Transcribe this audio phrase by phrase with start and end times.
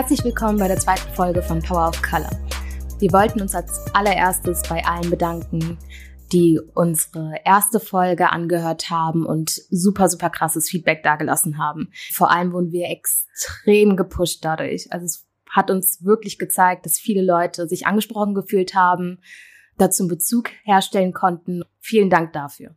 [0.00, 2.30] Herzlich willkommen bei der zweiten Folge von Power of Color.
[3.00, 5.76] Wir wollten uns als allererstes bei allen bedanken,
[6.32, 11.90] die unsere erste Folge angehört haben und super, super krasses Feedback dagelassen haben.
[12.14, 14.90] Vor allem wurden wir extrem gepusht dadurch.
[14.90, 19.18] Also es hat uns wirklich gezeigt, dass viele Leute sich angesprochen gefühlt haben,
[19.76, 21.62] dazu einen Bezug herstellen konnten.
[21.78, 22.74] Vielen Dank dafür.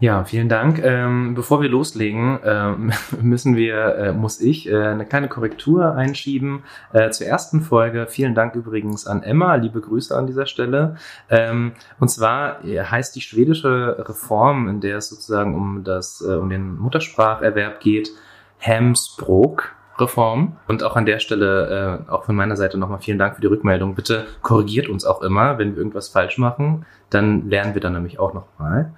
[0.00, 0.80] Ja, vielen Dank.
[0.80, 6.62] Ähm, bevor wir loslegen, ähm, müssen wir, äh, muss ich äh, eine kleine Korrektur einschieben
[6.92, 8.06] äh, zur ersten Folge.
[8.08, 9.56] Vielen Dank übrigens an Emma.
[9.56, 10.98] Liebe Grüße an dieser Stelle.
[11.28, 16.32] Ähm, und zwar äh, heißt die schwedische Reform, in der es sozusagen um das, äh,
[16.34, 18.10] um den Mutterspracherwerb geht,
[18.58, 19.74] Hemsbrook.
[20.00, 20.56] Reform.
[20.66, 23.46] Und auch an der Stelle, äh, auch von meiner Seite nochmal vielen Dank für die
[23.46, 23.94] Rückmeldung.
[23.94, 26.86] Bitte korrigiert uns auch immer, wenn wir irgendwas falsch machen.
[27.10, 28.94] Dann lernen wir dann nämlich auch nochmal.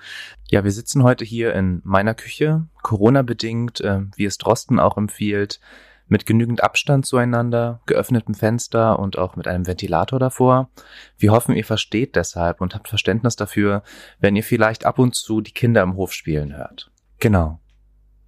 [0.50, 5.60] Ja, wir sitzen heute hier in meiner Küche, Corona-bedingt, äh, wie es Drosten auch empfiehlt,
[6.10, 10.68] mit genügend Abstand zueinander, geöffnetem Fenster und auch mit einem Ventilator davor.
[11.16, 13.82] Wir hoffen, ihr versteht deshalb und habt Verständnis dafür,
[14.18, 16.90] wenn ihr vielleicht ab und zu die Kinder im Hof spielen hört.
[17.20, 17.60] Genau.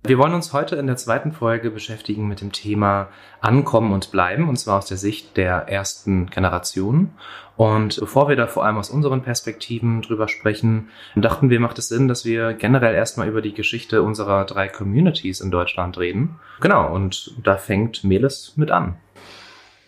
[0.04, 3.08] Wir wollen uns heute in der zweiten Folge beschäftigen mit dem Thema
[3.40, 7.12] Ankommen und Bleiben, und zwar aus der Sicht der ersten Generation.
[7.56, 11.86] Und bevor wir da vor allem aus unseren Perspektiven drüber sprechen, dachten wir, macht es
[11.86, 16.40] Sinn, dass wir generell erstmal über die Geschichte unserer drei Communities in Deutschland reden.
[16.60, 18.96] Genau, und da fängt Meles mit an.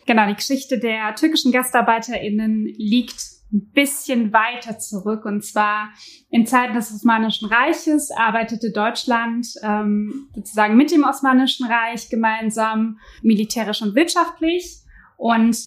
[0.06, 5.24] Genau, die Geschichte der türkischen GastarbeiterInnen liegt ein bisschen weiter zurück.
[5.24, 5.91] Und zwar
[6.30, 13.80] in Zeiten des Osmanischen Reiches arbeitete Deutschland ähm, sozusagen mit dem Osmanischen Reich gemeinsam militärisch
[13.80, 14.80] und wirtschaftlich.
[15.16, 15.64] Und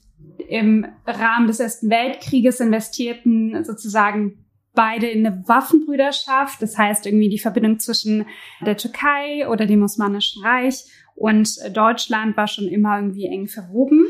[0.50, 6.62] im Rahmen des Ersten Weltkrieges investierten sozusagen beide in eine Waffenbrüderschaft.
[6.62, 8.28] Das heißt irgendwie die Verbindung zwischen
[8.66, 10.84] der Türkei oder dem Osmanischen Reich
[11.18, 14.06] und Deutschland war schon immer irgendwie eng verwoben.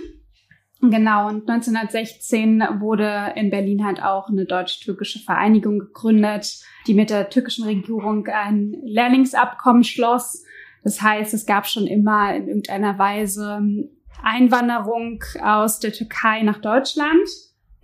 [0.82, 7.30] Genau, und 1916 wurde in Berlin halt auch eine deutsch-türkische Vereinigung gegründet, die mit der
[7.30, 10.44] türkischen Regierung ein Lehrlingsabkommen schloss.
[10.84, 13.90] Das heißt, es gab schon immer in irgendeiner Weise
[14.24, 17.28] Einwanderung aus der Türkei nach Deutschland.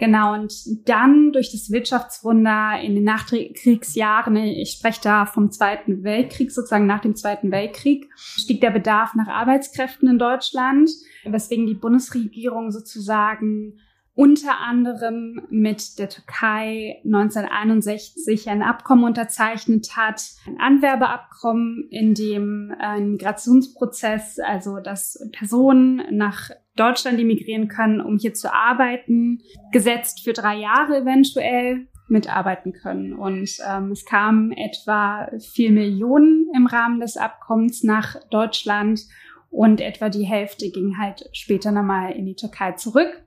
[0.04, 0.54] Genau, und
[0.90, 7.00] dann durch das Wirtschaftswunder in den Nachkriegsjahren, ich spreche da vom Zweiten Weltkrieg, sozusagen nach
[7.00, 10.90] dem Zweiten Weltkrieg, stieg der Bedarf nach Arbeitskräften in Deutschland,
[11.24, 13.80] weswegen die Bundesregierung sozusagen
[14.14, 23.12] unter anderem mit der Türkei 1961 ein Abkommen unterzeichnet hat, ein Anwerbeabkommen, in dem ein
[23.12, 29.42] Migrationsprozess, also dass Personen nach Deutschland emigrieren können, um hier zu arbeiten,
[29.72, 33.14] gesetzt für drei Jahre eventuell mitarbeiten können.
[33.14, 39.02] Und ähm, es kamen etwa vier Millionen im Rahmen des Abkommens nach Deutschland
[39.50, 43.24] und etwa die Hälfte ging halt später nochmal in die Türkei zurück.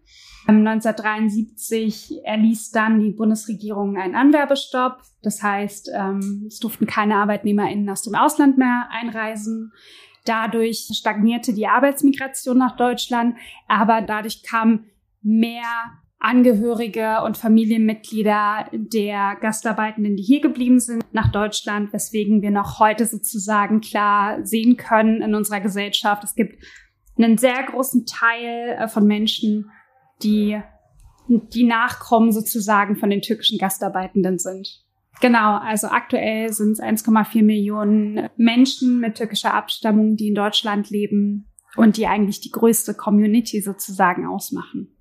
[0.49, 5.03] 1973 erließ dann die Bundesregierung einen Anwerbestopp.
[5.23, 9.73] Das heißt, ähm, es durften keine ArbeitnehmerInnen aus dem Ausland mehr einreisen.
[10.27, 13.37] Dadurch stagnierte die Arbeitsmigration nach Deutschland,
[13.69, 14.91] aber dadurch kamen
[15.23, 15.63] mehr
[16.19, 23.07] Angehörige und Familienmitglieder der Gastarbeitenden, die hier geblieben sind, nach Deutschland, weswegen wir noch heute
[23.07, 26.25] sozusagen klar sehen können in unserer Gesellschaft.
[26.25, 26.65] Es gibt
[27.17, 29.71] einen sehr großen Teil äh, von Menschen,
[30.23, 30.61] die
[31.29, 34.86] die Nachkommen sozusagen von den türkischen Gastarbeitenden sind.
[35.21, 41.49] Genau, also aktuell sind es 1,4 Millionen Menschen mit türkischer Abstammung, die in Deutschland leben
[41.77, 44.96] und die eigentlich die größte Community sozusagen ausmachen.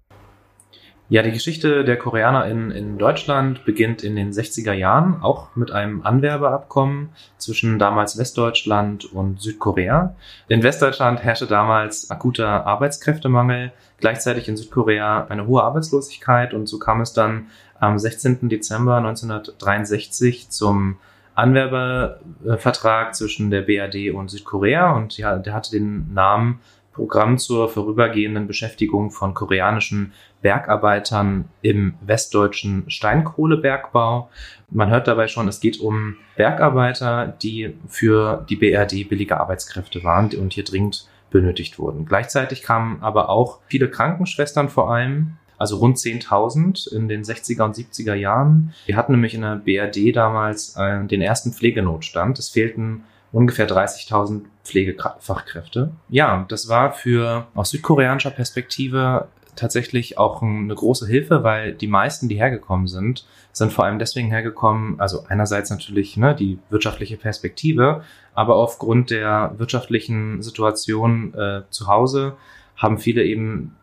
[1.08, 5.72] Ja, die Geschichte der Koreaner in, in Deutschland beginnt in den 60er Jahren, auch mit
[5.72, 10.16] einem Anwerbeabkommen zwischen damals Westdeutschland und Südkorea.
[10.48, 17.02] In Westdeutschland herrschte damals akuter Arbeitskräftemangel, gleichzeitig in Südkorea eine hohe Arbeitslosigkeit und so kam
[17.02, 17.48] es dann
[17.80, 18.50] am 16.
[18.50, 20.98] Dezember 1963 zum
[21.36, 26.62] Anwerbevertrag zwischen der BRD und Südkorea und ja, der hatte den Namen
[26.96, 30.14] Programm zur vorübergehenden Beschäftigung von koreanischen
[30.46, 34.30] Bergarbeitern im westdeutschen Steinkohlebergbau.
[34.70, 40.30] Man hört dabei schon, es geht um Bergarbeiter, die für die BRD billige Arbeitskräfte waren
[40.36, 42.06] und hier dringend benötigt wurden.
[42.06, 47.76] Gleichzeitig kamen aber auch viele Krankenschwestern vor allem, also rund 10.000 in den 60er und
[47.76, 48.72] 70er Jahren.
[48.86, 52.38] Wir hatten nämlich in der BRD damals äh, den ersten Pflegenotstand.
[52.38, 55.90] Es fehlten ungefähr 30.000 Pflegefachkräfte.
[56.08, 62.30] Ja, das war für aus südkoreanischer Perspektive tatsächlich auch eine große Hilfe, weil die meisten,
[62.30, 68.04] die hergekommen sind, sind vor allem deswegen hergekommen, also einerseits natürlich ne, die wirtschaftliche Perspektive,
[68.34, 72.36] aber aufgrund der wirtschaftlichen Situation äh, zu Hause
[72.76, 73.76] haben viele eben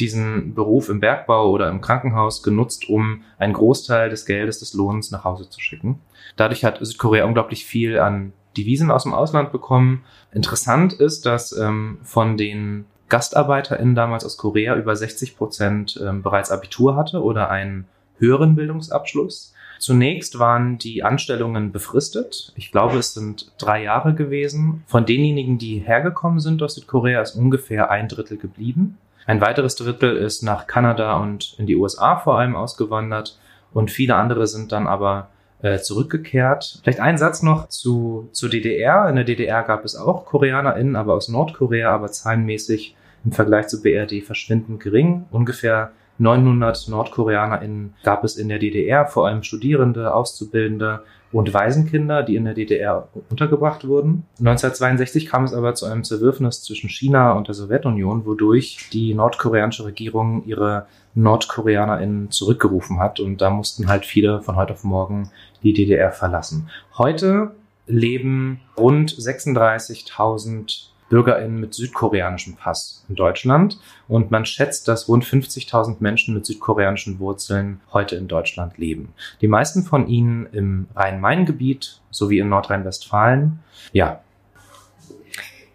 [0.00, 5.10] diesen Beruf im Bergbau oder im Krankenhaus genutzt, um einen Großteil des Geldes, des Lohns
[5.10, 6.00] nach Hause zu schicken.
[6.36, 10.02] Dadurch hat Südkorea unglaublich viel an Devisen aus dem Ausland bekommen.
[10.32, 16.50] Interessant ist, dass ähm, von den GastarbeiterInnen damals aus Korea über 60 Prozent ähm, bereits
[16.50, 17.86] Abitur hatte oder einen
[18.16, 19.52] höheren Bildungsabschluss.
[19.78, 22.52] Zunächst waren die Anstellungen befristet.
[22.54, 24.84] Ich glaube, es sind drei Jahre gewesen.
[24.86, 28.98] Von denjenigen, die hergekommen sind aus Südkorea, ist ungefähr ein Drittel geblieben.
[29.26, 33.38] Ein weiteres Drittel ist nach Kanada und in die USA vor allem ausgewandert
[33.72, 35.28] und viele andere sind dann aber
[35.62, 36.80] äh, zurückgekehrt.
[36.82, 39.08] Vielleicht ein Satz noch zu, zur DDR.
[39.08, 43.82] In der DDR gab es auch KoreanerInnen, aber aus Nordkorea, aber zahlenmäßig im Vergleich zu
[43.82, 45.26] BRD verschwindend gering.
[45.30, 51.02] Ungefähr 900 NordkoreanerInnen gab es in der DDR, vor allem Studierende, Auszubildende
[51.32, 54.24] und Waisenkinder, die in der DDR untergebracht wurden.
[54.40, 59.84] 1962 kam es aber zu einem Zerwürfnis zwischen China und der Sowjetunion, wodurch die nordkoreanische
[59.84, 65.30] Regierung ihre NordkoreanerInnen zurückgerufen hat und da mussten halt viele von heute auf morgen
[65.62, 66.68] die DDR verlassen.
[66.98, 67.52] Heute
[67.86, 73.78] leben rund 36.000 BürgerInnen mit südkoreanischem Pass in Deutschland.
[74.08, 79.12] Und man schätzt, dass rund 50.000 Menschen mit südkoreanischen Wurzeln heute in Deutschland leben.
[79.42, 83.58] Die meisten von ihnen im Rhein-Main-Gebiet sowie in Nordrhein-Westfalen.
[83.92, 84.22] Ja.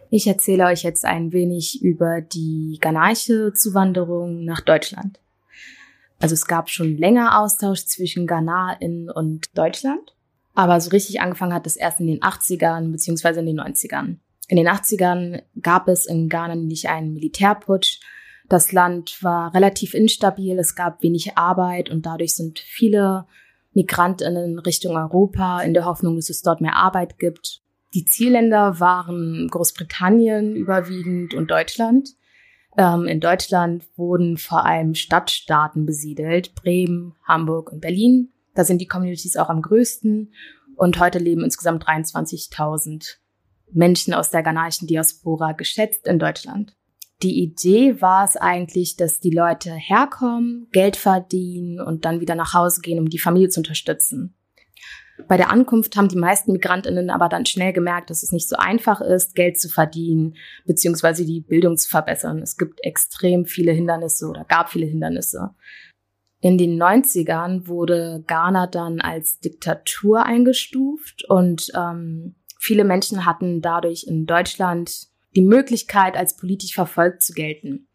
[0.10, 5.20] Ich erzähle euch jetzt ein wenig über die ghanaische Zuwanderung nach Deutschland.
[6.20, 10.16] Also es gab schon länger Austausch zwischen GhanaInnen und Deutschland.
[10.54, 14.16] Aber so richtig angefangen hat es erst in den 80ern beziehungsweise in den 90ern.
[14.48, 18.00] In den 80ern gab es in Ghana nämlich einen Militärputsch.
[18.48, 23.26] Das Land war relativ instabil, es gab wenig Arbeit und dadurch sind viele
[23.74, 27.62] Migrantinnen Richtung Europa in der Hoffnung, dass es dort mehr Arbeit gibt.
[27.94, 32.10] Die Zielländer waren Großbritannien überwiegend und Deutschland.
[32.78, 38.32] Ähm, in Deutschland wurden vor allem Stadtstaaten besiedelt, Bremen, Hamburg und Berlin.
[38.54, 40.34] Da sind die Communities auch am größten
[40.76, 43.18] und heute leben insgesamt 23.000
[43.76, 46.76] Menschen aus der ghanaischen Diaspora geschätzt in Deutschland.
[47.22, 52.54] Die Idee war es eigentlich, dass die Leute herkommen, Geld verdienen und dann wieder nach
[52.54, 54.36] Hause gehen, um die Familie zu unterstützen.
[55.30, 58.58] Bei der Ankunft haben die meisten Migrantinnen aber dann schnell gemerkt, dass es nicht so
[58.58, 60.36] einfach ist, Geld zu verdienen,
[60.66, 62.40] beziehungsweise die Bildung zu verbessern.
[62.40, 65.52] Es gibt extrem viele Hindernisse oder gab viele Hindernisse.
[66.42, 74.06] In den 90ern wurde Ghana dann als Diktatur eingestuft und ähm, Viele Menschen hatten dadurch
[74.08, 77.88] in Deutschland die Möglichkeit, als politisch verfolgt zu gelten.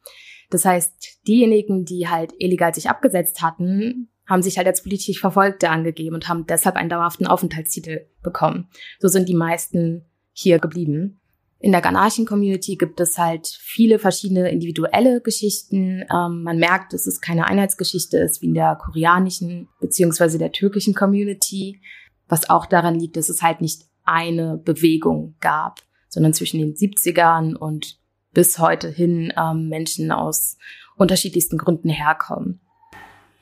[0.48, 5.70] Das heißt, diejenigen, die halt illegal sich abgesetzt hatten, haben sich halt als politisch Verfolgte
[5.70, 8.68] angegeben und haben deshalb einen dauerhaften Aufenthaltstitel bekommen.
[9.00, 11.20] So sind die meisten hier geblieben.
[11.58, 16.04] In der ghanaischen Community gibt es halt viele verschiedene individuelle Geschichten.
[16.14, 20.94] Ähm, man merkt, dass es keine Einheitsgeschichte ist wie in der koreanischen beziehungsweise der türkischen
[20.94, 21.80] Community,
[22.28, 27.54] was auch daran liegt, dass es halt nicht eine Bewegung gab, sondern zwischen den 70ern
[27.54, 27.98] und
[28.32, 30.56] bis heute hin ähm, Menschen aus
[30.96, 32.60] unterschiedlichsten Gründen herkommen.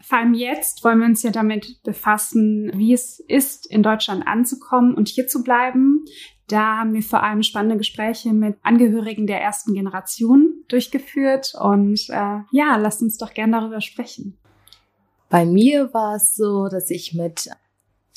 [0.01, 4.95] Vor allem jetzt wollen wir uns ja damit befassen, wie es ist, in Deutschland anzukommen
[4.95, 6.05] und hier zu bleiben.
[6.47, 12.39] Da haben wir vor allem spannende Gespräche mit Angehörigen der ersten Generation durchgeführt und äh,
[12.53, 14.39] ja, lasst uns doch gern darüber sprechen.
[15.29, 17.51] Bei mir war es so, dass ich mit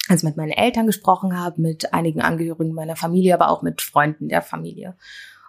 [0.08, 4.30] also mit meinen Eltern gesprochen habe, mit einigen Angehörigen meiner Familie, aber auch mit Freunden
[4.30, 4.96] der Familie.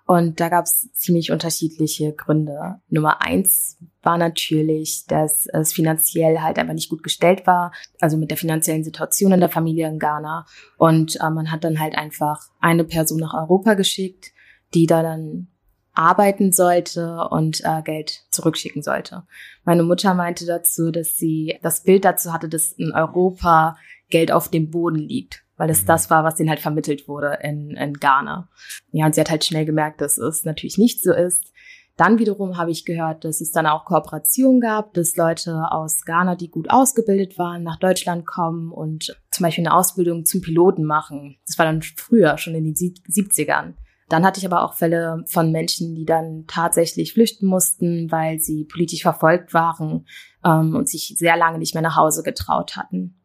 [0.05, 2.81] Und da gab es ziemlich unterschiedliche Gründe.
[2.89, 8.31] Nummer eins war natürlich, dass es finanziell halt einfach nicht gut gestellt war, also mit
[8.31, 10.45] der finanziellen Situation in der Familie in Ghana.
[10.77, 14.33] Und äh, man hat dann halt einfach eine Person nach Europa geschickt,
[14.75, 15.49] die da dann
[15.95, 19.25] arbeiten sollte und äh, Geld zurückschicken sollte.
[19.65, 23.77] Meine Mutter meinte dazu, dass sie das Bild dazu hatte, dass in Europa
[24.13, 25.87] Geld auf dem Boden liegt, weil es mhm.
[25.87, 28.49] das war, was denen halt vermittelt wurde in, in Ghana.
[28.93, 31.53] Ja, und sie hat halt schnell gemerkt, dass es natürlich nicht so ist.
[31.97, 36.37] Dann wiederum habe ich gehört, dass es dann auch Kooperationen gab, dass Leute aus Ghana,
[36.37, 41.37] die gut ausgebildet waren, nach Deutschland kommen und zum Beispiel eine Ausbildung zum Piloten machen.
[41.47, 43.75] Das war dann früher, schon in den 70ern.
[44.09, 48.65] Dann hatte ich aber auch Fälle von Menschen, die dann tatsächlich flüchten mussten, weil sie
[48.65, 50.07] politisch verfolgt waren
[50.45, 53.22] ähm, und sich sehr lange nicht mehr nach Hause getraut hatten.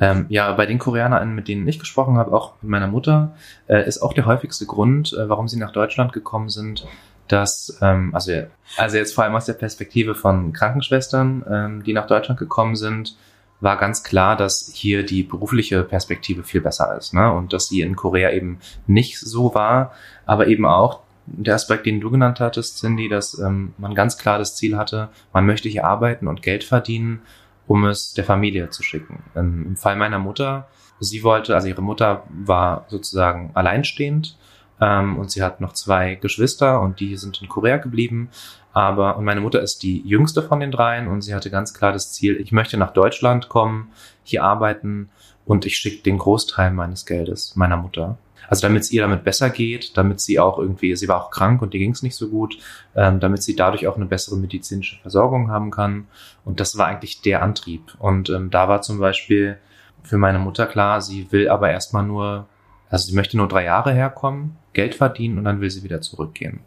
[0.00, 3.34] Ähm, ja, bei den Koreanern, mit denen ich gesprochen habe, auch mit meiner Mutter,
[3.66, 6.86] äh, ist auch der häufigste Grund, äh, warum sie nach Deutschland gekommen sind,
[7.26, 8.32] dass, ähm, also,
[8.76, 13.16] also jetzt vor allem aus der Perspektive von Krankenschwestern, ähm, die nach Deutschland gekommen sind,
[13.60, 17.32] war ganz klar, dass hier die berufliche Perspektive viel besser ist, ne?
[17.32, 19.92] Und dass sie in Korea eben nicht so war,
[20.26, 24.38] aber eben auch der Aspekt, den du genannt hattest, Cindy, dass ähm, man ganz klar
[24.38, 27.20] das Ziel hatte, man möchte hier arbeiten und Geld verdienen,
[27.68, 29.22] um es der Familie zu schicken.
[29.36, 30.66] Ähm, Im Fall meiner Mutter,
[30.98, 34.36] sie wollte, also ihre Mutter war sozusagen alleinstehend
[34.80, 38.30] ähm, und sie hat noch zwei Geschwister und die sind in Korea geblieben.
[38.72, 41.92] Aber, und meine Mutter ist die jüngste von den dreien und sie hatte ganz klar
[41.92, 43.92] das Ziel, ich möchte nach Deutschland kommen,
[44.24, 45.10] hier arbeiten
[45.44, 48.18] und ich schicke den Großteil meines Geldes meiner Mutter.
[48.48, 51.60] Also damit es ihr damit besser geht, damit sie auch irgendwie, sie war auch krank
[51.62, 52.58] und ihr ging es nicht so gut,
[52.96, 56.08] ähm, damit sie dadurch auch eine bessere medizinische Versorgung haben kann.
[56.44, 57.94] Und das war eigentlich der Antrieb.
[57.98, 59.58] Und ähm, da war zum Beispiel
[60.02, 62.46] für meine Mutter klar, sie will aber erstmal nur,
[62.88, 66.60] also sie möchte nur drei Jahre herkommen, Geld verdienen und dann will sie wieder zurückgehen.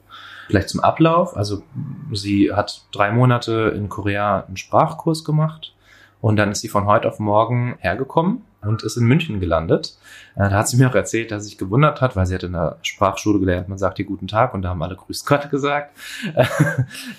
[0.47, 1.63] Vielleicht zum Ablauf, also
[2.11, 5.73] sie hat drei Monate in Korea einen Sprachkurs gemacht
[6.19, 9.97] und dann ist sie von heute auf morgen hergekommen und ist in München gelandet.
[10.35, 12.43] Äh, da hat sie mir auch erzählt, dass sie sich gewundert hat, weil sie hat
[12.43, 15.49] in der Sprachschule gelernt, man sagt ihr guten Tag und da haben alle Grüß Gott
[15.49, 15.95] gesagt.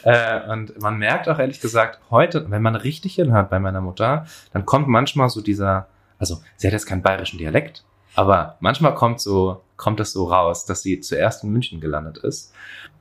[0.05, 4.27] Äh, und man merkt auch ehrlich gesagt, heute, wenn man richtig hinhört bei meiner Mutter,
[4.53, 5.87] dann kommt manchmal so dieser,
[6.19, 7.85] also sie hat jetzt keinen bayerischen Dialekt,
[8.15, 12.53] aber manchmal kommt so, kommt es so raus, dass sie zuerst in München gelandet ist.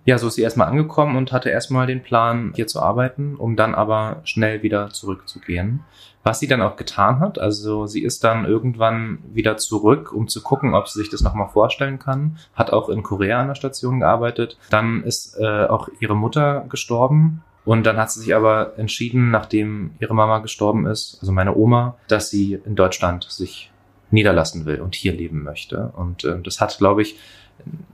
[0.05, 3.55] Ja, so ist sie erstmal angekommen und hatte erstmal den Plan, hier zu arbeiten, um
[3.55, 5.81] dann aber schnell wieder zurückzugehen.
[6.23, 10.41] Was sie dann auch getan hat, also sie ist dann irgendwann wieder zurück, um zu
[10.43, 14.01] gucken, ob sie sich das nochmal vorstellen kann, hat auch in Korea an der Station
[14.01, 14.57] gearbeitet.
[14.69, 19.91] Dann ist äh, auch ihre Mutter gestorben und dann hat sie sich aber entschieden, nachdem
[19.99, 23.71] ihre Mama gestorben ist, also meine Oma, dass sie in Deutschland sich
[24.11, 25.91] niederlassen will und hier leben möchte.
[25.95, 27.17] Und äh, das hat, glaube ich,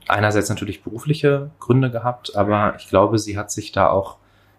[0.06, 4.16] einerseits natürlich berufliche Gründe gehabt, aber ich glaube, sie hat sich da auch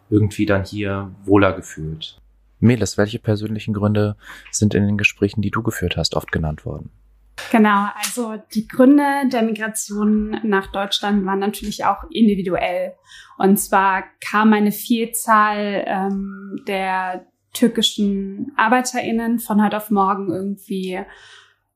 [0.10, 2.19] irgendwie dann hier wohler gefühlt.
[2.60, 4.16] Melis, welche persönlichen Gründe
[4.52, 6.92] sind in den Gesprächen, die du geführt hast, oft genannt worden?
[7.52, 12.94] Genau, also die Gründe der Migration nach Deutschland waren natürlich auch individuell.
[13.38, 21.00] Und zwar kam eine Vielzahl ähm, der türkischen ArbeiterInnen von heute auf morgen irgendwie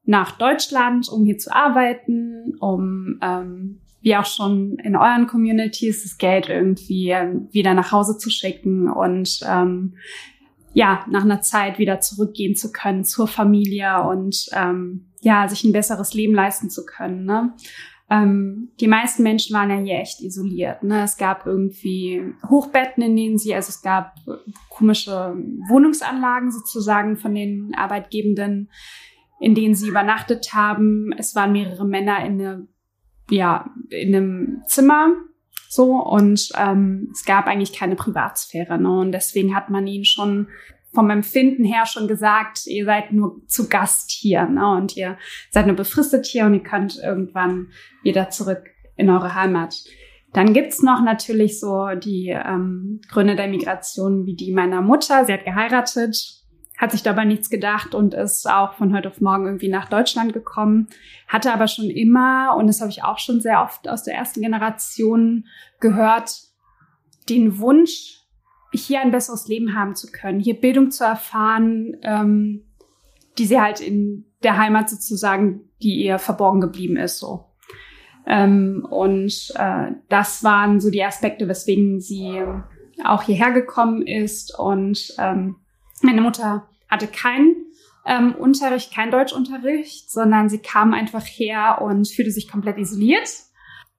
[0.06, 6.18] nach Deutschland, um hier zu arbeiten, um ähm, wie auch schon in euren Communities das
[6.18, 9.96] Geld irgendwie ähm, wieder nach Hause zu schicken und ähm,
[10.74, 15.72] ja, nach einer Zeit wieder zurückgehen zu können zur Familie und ähm, ja, sich ein
[15.72, 17.26] besseres Leben leisten zu können.
[17.26, 17.54] Ne?
[18.10, 20.84] Ähm, die meisten Menschen waren ja hier echt isoliert.
[20.84, 21.04] Ne?
[21.04, 24.16] Es gab irgendwie Hochbetten, in denen sie, also es gab
[24.70, 25.36] komische
[25.70, 28.70] Wohnungsanlagen sozusagen von den Arbeitgebenden,
[29.40, 31.14] in denen sie übernachtet haben.
[31.18, 32.68] Es waren mehrere Männer in, eine,
[33.30, 35.16] ja, in einem Zimmer
[35.74, 38.78] so und ähm, es gab eigentlich keine Privatsphäre.
[38.78, 39.00] Ne?
[39.00, 40.48] Und deswegen hat man ihnen schon
[40.94, 44.76] vom Empfinden her schon gesagt, ihr seid nur zu Gast hier ne?
[44.76, 45.18] und ihr
[45.50, 47.70] seid nur befristet hier und ihr könnt irgendwann
[48.04, 48.64] wieder zurück
[48.96, 49.76] in eure Heimat.
[50.34, 55.26] Dann gibt's noch natürlich so die ähm, Gründe der Migration wie die meiner Mutter.
[55.26, 56.43] Sie hat geheiratet,
[56.84, 60.34] hat sich dabei nichts gedacht und ist auch von heute auf morgen irgendwie nach Deutschland
[60.34, 60.90] gekommen,
[61.30, 64.42] hatte aber schon immer, und das habe ich auch schon sehr oft aus der ersten
[64.42, 65.48] Generation
[65.80, 66.42] gehört,
[67.30, 68.20] den Wunsch,
[68.74, 72.66] hier ein besseres Leben haben zu können, hier Bildung zu erfahren, ähm,
[73.38, 77.46] die sie halt in der Heimat sozusagen, die ihr verborgen geblieben ist, so.
[78.28, 82.44] Ähm, und äh, das waren so die Aspekte, weswegen sie
[83.06, 85.56] auch hierher gekommen ist und ähm,
[86.02, 87.56] meine Mutter hatte keinen
[88.06, 93.30] ähm, Unterricht, kein Deutschunterricht, sondern sie kam einfach her und fühlte sich komplett isoliert.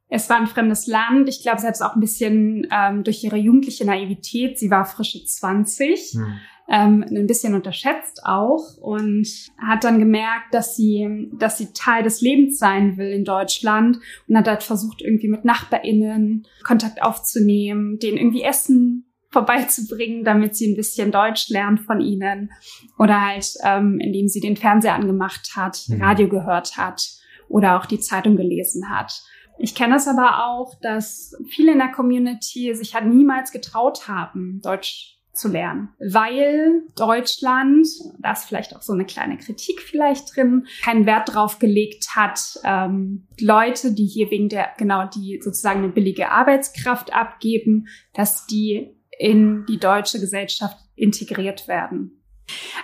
[0.08, 1.28] Es war ein fremdes Land.
[1.28, 4.58] Ich glaube, selbst auch ein bisschen ähm, durch ihre jugendliche Naivität.
[4.58, 6.12] Sie war frische 20.
[6.12, 6.40] Hm.
[6.66, 12.22] Ähm, ein bisschen unterschätzt auch und hat dann gemerkt, dass sie, dass sie Teil des
[12.22, 13.98] Lebens sein will in Deutschland
[14.28, 20.72] und hat halt versucht, irgendwie mit NachbarInnen Kontakt aufzunehmen, denen irgendwie Essen vorbeizubringen, damit sie
[20.72, 22.50] ein bisschen Deutsch lernt von ihnen.
[22.98, 26.02] Oder halt, ähm, indem sie den Fernseher angemacht hat, mhm.
[26.02, 27.06] Radio gehört hat
[27.48, 29.12] oder auch die Zeitung gelesen hat.
[29.58, 34.60] Ich kenne es aber auch, dass viele in der Community sich halt niemals getraut haben,
[34.62, 37.86] Deutsch zu lernen, weil Deutschland,
[38.20, 42.40] da ist vielleicht auch so eine kleine Kritik vielleicht drin, keinen Wert drauf gelegt hat,
[42.64, 48.93] ähm, Leute, die hier wegen der, genau, die sozusagen eine billige Arbeitskraft abgeben, dass die
[49.18, 52.22] in die deutsche Gesellschaft integriert werden.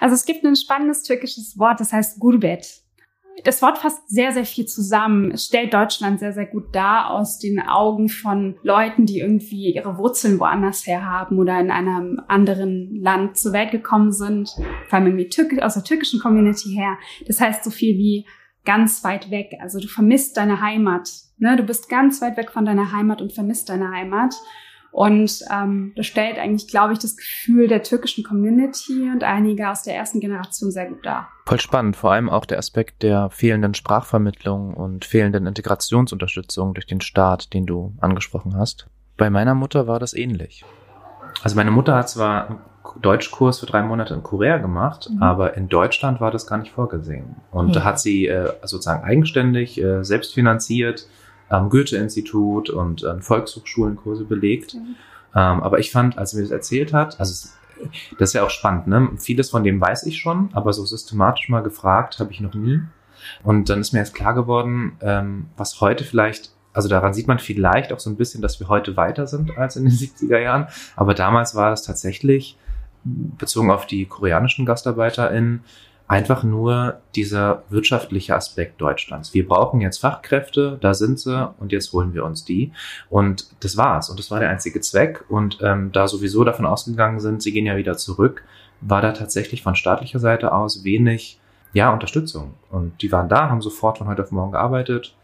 [0.01, 2.67] Also es gibt ein spannendes türkisches Wort, das heißt Gurbet.
[3.45, 5.31] Das Wort fasst sehr, sehr viel zusammen.
[5.31, 9.97] Es stellt Deutschland sehr, sehr gut dar aus den Augen von Leuten, die irgendwie ihre
[9.97, 14.51] Wurzeln woanders her haben oder in einem anderen Land zur Welt gekommen sind,
[14.89, 16.99] vor allem irgendwie aus der türkischen Community her.
[17.27, 18.27] Das heißt so viel wie
[18.65, 19.53] ganz weit weg.
[19.61, 21.09] Also du vermisst deine Heimat
[21.41, 21.57] Ne?
[21.57, 24.35] Du bist ganz weit weg von deiner Heimat und vermisst deine Heimat.
[24.93, 29.83] Und ähm, das stellt eigentlich, glaube ich, das Gefühl der türkischen Community und einige aus
[29.83, 31.29] der ersten Generation sehr gut dar.
[31.47, 37.01] Voll spannend, vor allem auch der Aspekt der fehlenden Sprachvermittlung und fehlenden Integrationsunterstützung durch den
[37.01, 38.89] Staat, den du angesprochen hast.
[39.17, 40.65] Bei meiner Mutter war das ähnlich.
[41.43, 42.59] Also meine Mutter hat zwar einen
[43.03, 45.23] Deutschkurs für drei Monate in Korea gemacht, mhm.
[45.23, 47.37] aber in Deutschland war das gar nicht vorgesehen.
[47.51, 51.07] Und da hat sie äh, sozusagen eigenständig, äh, selbst finanziert,
[51.51, 54.75] am Goethe-Institut und an Volkshochschulenkurse belegt.
[54.75, 54.97] Mhm.
[55.35, 57.49] Ähm, aber ich fand, als sie mir das erzählt hat, also
[58.19, 59.11] das ist ja auch spannend, ne?
[59.17, 62.81] Vieles von dem weiß ich schon, aber so systematisch mal gefragt habe ich noch nie.
[63.43, 67.39] Und dann ist mir jetzt klar geworden, ähm, was heute vielleicht, also daran sieht man
[67.39, 70.69] vielleicht auch so ein bisschen, dass wir heute weiter sind als in den 70er Jahren.
[70.97, 72.57] Aber damals war es tatsächlich,
[73.05, 75.65] bezogen auf die koreanischen GastarbeiterInnen,
[76.11, 79.33] einfach nur dieser wirtschaftliche Aspekt Deutschlands.
[79.33, 82.73] Wir brauchen jetzt Fachkräfte, da sind sie und jetzt holen wir uns die.
[83.09, 84.11] Und das war's.
[84.11, 85.25] Und das war der einzige Zweck.
[85.29, 88.43] Und ähm, da sowieso davon ausgegangen sind, sie gehen ja wieder zurück,
[88.81, 91.39] war da tatsächlich von staatlicher Seite aus wenig
[91.75, 92.55] ja, Unterstützung.
[92.71, 95.15] Und die waren da, haben sofort von heute auf morgen gearbeitet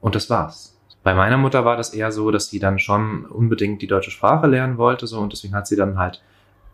[0.00, 0.76] und das war's.
[1.04, 4.48] Bei meiner Mutter war das eher so, dass sie dann schon unbedingt die deutsche Sprache
[4.48, 6.20] lernen wollte, so und deswegen hat sie dann halt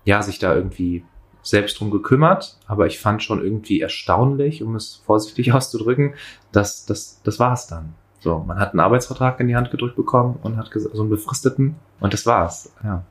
[0.06, 1.04] ja sich da irgendwie
[1.48, 6.14] selbst drum gekümmert, aber ich fand schon irgendwie erstaunlich, um es vorsichtig auszudrücken,
[6.52, 7.94] dass das, das war es dann.
[8.20, 11.76] So, man hat einen Arbeitsvertrag in die Hand gedrückt bekommen und hat so einen befristeten
[12.00, 13.04] und das war's, ja.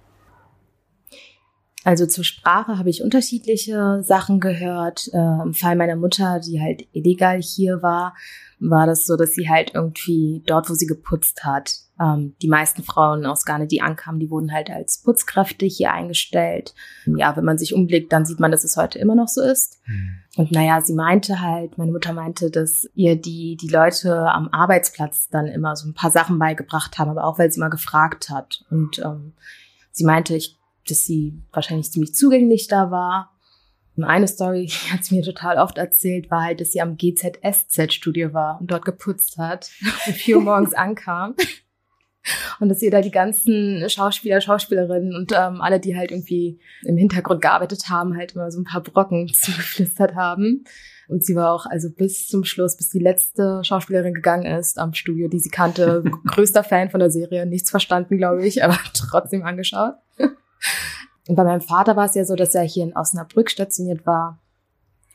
[1.84, 5.08] Also zur Sprache habe ich unterschiedliche Sachen gehört.
[5.14, 8.14] Äh, Im Fall meiner Mutter, die halt illegal hier war,
[8.60, 12.84] war das so, dass sie halt irgendwie dort, wo sie geputzt hat, ähm, die meisten
[12.84, 16.74] Frauen aus Ghana, die ankamen, die wurden halt als Putzkräfte hier eingestellt.
[17.06, 19.80] Ja, wenn man sich umblickt, dann sieht man, dass es heute immer noch so ist.
[19.86, 20.18] Mhm.
[20.38, 25.30] Und naja, sie meinte halt, meine Mutter meinte, dass ihr die, die Leute am Arbeitsplatz
[25.30, 28.64] dann immer so ein paar Sachen beigebracht haben, aber auch weil sie mal gefragt hat.
[28.70, 29.34] Und ähm,
[29.92, 33.32] sie meinte, ich, dass sie wahrscheinlich ziemlich zugänglich da war
[34.04, 38.34] eine Story, die hat sie mir total oft erzählt, war halt, dass sie am GZSZ-Studio
[38.34, 39.72] war und dort geputzt hat
[40.08, 41.36] und vier Uhr morgens ankam.
[42.60, 46.98] Und dass ihr da die ganzen Schauspieler, Schauspielerinnen und ähm, alle, die halt irgendwie im
[46.98, 50.64] Hintergrund gearbeitet haben, halt immer so ein paar Brocken zugeflüstert haben.
[51.08, 54.94] Und sie war auch also bis zum Schluss, bis die letzte Schauspielerin gegangen ist am
[54.94, 59.44] Studio, die sie kannte, größter Fan von der Serie, nichts verstanden, glaube ich, aber trotzdem
[59.44, 59.94] angeschaut.
[61.28, 64.40] Und bei meinem Vater war es ja so, dass er hier in Osnabrück stationiert war.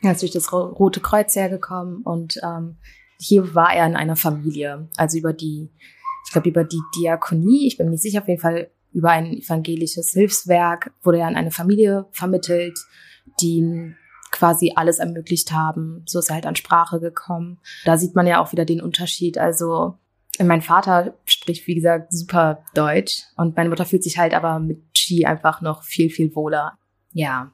[0.02, 2.76] Er ist durch das Rote Kreuz hergekommen und ähm,
[3.18, 4.88] hier war er in einer Familie.
[4.96, 5.70] Also über die,
[6.24, 9.32] ich glaube über die Diakonie, ich bin mir nicht sicher, auf jeden Fall über ein
[9.32, 12.78] evangelisches Hilfswerk wurde er in eine Familie vermittelt,
[13.40, 13.94] die
[14.30, 16.02] quasi alles ermöglicht haben.
[16.06, 17.58] So ist er halt an Sprache gekommen.
[17.84, 19.38] Da sieht man ja auch wieder den Unterschied.
[19.38, 19.94] Also
[20.38, 24.82] mein Vater spricht, wie gesagt, super Deutsch und meine Mutter fühlt sich halt aber mit
[24.96, 26.78] Ski einfach noch viel, viel wohler.
[27.12, 27.52] Ja.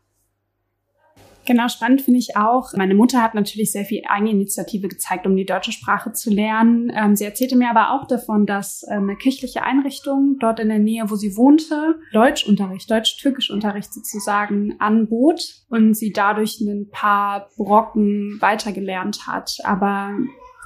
[1.49, 2.75] Genau, spannend finde ich auch.
[2.75, 6.93] Meine Mutter hat natürlich sehr viel Eigeninitiative gezeigt, um die deutsche Sprache zu lernen.
[6.95, 10.79] Ähm, sie erzählte mir aber auch davon, dass äh, eine kirchliche Einrichtung dort in der
[10.79, 19.27] Nähe, wo sie wohnte, Deutschunterricht, Deutsch-Türkisch-Unterricht sozusagen anbot und sie dadurch ein paar Brocken weitergelernt
[19.27, 19.57] hat.
[19.65, 20.19] Aber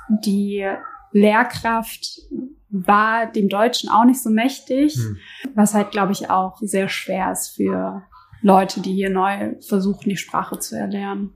[0.08, 0.66] die
[1.12, 2.22] Lehrkraft
[2.70, 5.16] war dem Deutschen auch nicht so mächtig, hm.
[5.54, 8.02] was halt, glaube ich, auch sehr schwer ist für
[8.42, 11.32] Leute, die hier neu versuchen, die Sprache zu erlernen.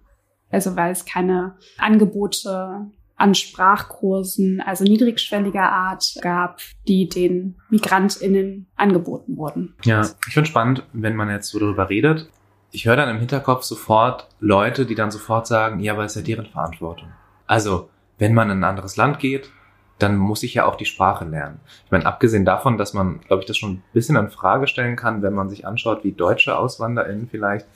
[0.50, 9.36] Also weil es keine Angebote an Sprachkursen, also niedrigschwelliger Art gab, die den MigrantInnen angeboten
[9.36, 9.74] wurden.
[9.84, 12.28] Ja, ich finde spannend, wenn man jetzt so darüber redet.
[12.72, 16.26] Ich höre dann im Hinterkopf sofort Leute, die dann sofort sagen, ja, aber es ist
[16.26, 17.08] ja deren Verantwortung.
[17.46, 17.88] Also,
[18.18, 19.50] wenn man in ein anderes Land geht,
[19.98, 21.60] dann muss ich ja auch die Sprache lernen.
[21.84, 24.96] Ich meine, abgesehen davon, dass man, glaube ich, das schon ein bisschen in Frage stellen
[24.96, 27.66] kann, wenn man sich anschaut, wie deutsche AuswanderInnen vielleicht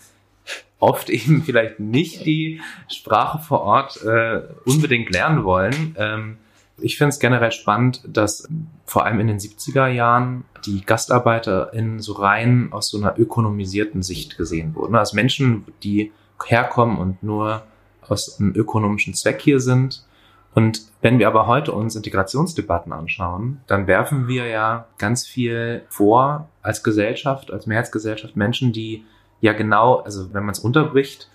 [0.78, 5.94] oft eben vielleicht nicht die Sprache vor Ort äh, unbedingt lernen wollen.
[5.98, 6.38] Ähm,
[6.82, 8.48] ich finde es generell spannend, dass
[8.86, 14.36] vor allem in den 70er Jahren die GastarbeiterInnen so rein aus so einer ökonomisierten Sicht
[14.36, 14.94] gesehen wurden.
[14.94, 16.12] Also Menschen, die
[16.46, 17.64] herkommen und nur
[18.08, 20.04] aus einem ökonomischen Zweck hier sind,
[20.54, 26.48] und wenn wir aber heute uns Integrationsdebatten anschauen, dann werfen wir ja ganz viel vor
[26.62, 29.04] als Gesellschaft, als Mehrheitsgesellschaft Menschen, die
[29.40, 31.30] ja genau, also wenn man es unterbricht,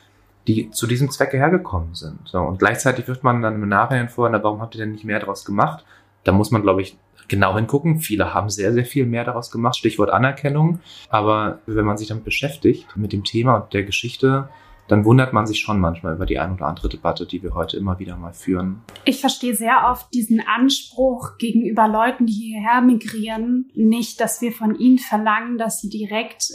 [0.48, 2.20] die zu diesem Zwecke hergekommen sind.
[2.26, 5.06] So, und gleichzeitig wirft man dann im Nachhinein vor, na, warum habt ihr denn nicht
[5.06, 5.86] mehr daraus gemacht?
[6.24, 6.98] Da muss man, glaube ich,
[7.28, 8.00] genau hingucken.
[8.00, 9.78] Viele haben sehr, sehr viel mehr daraus gemacht.
[9.78, 10.80] Stichwort Anerkennung.
[11.10, 14.50] Aber wenn man sich damit beschäftigt, mit dem Thema und der Geschichte,
[14.88, 17.78] dann wundert man sich schon manchmal über die ein oder andere Debatte, die wir heute
[17.78, 18.82] immer wieder mal führen.
[19.06, 24.76] Ich verstehe sehr oft diesen Anspruch gegenüber Leuten, die hierher migrieren, nicht, dass wir von
[24.76, 26.52] ihnen verlangen, dass sie direkt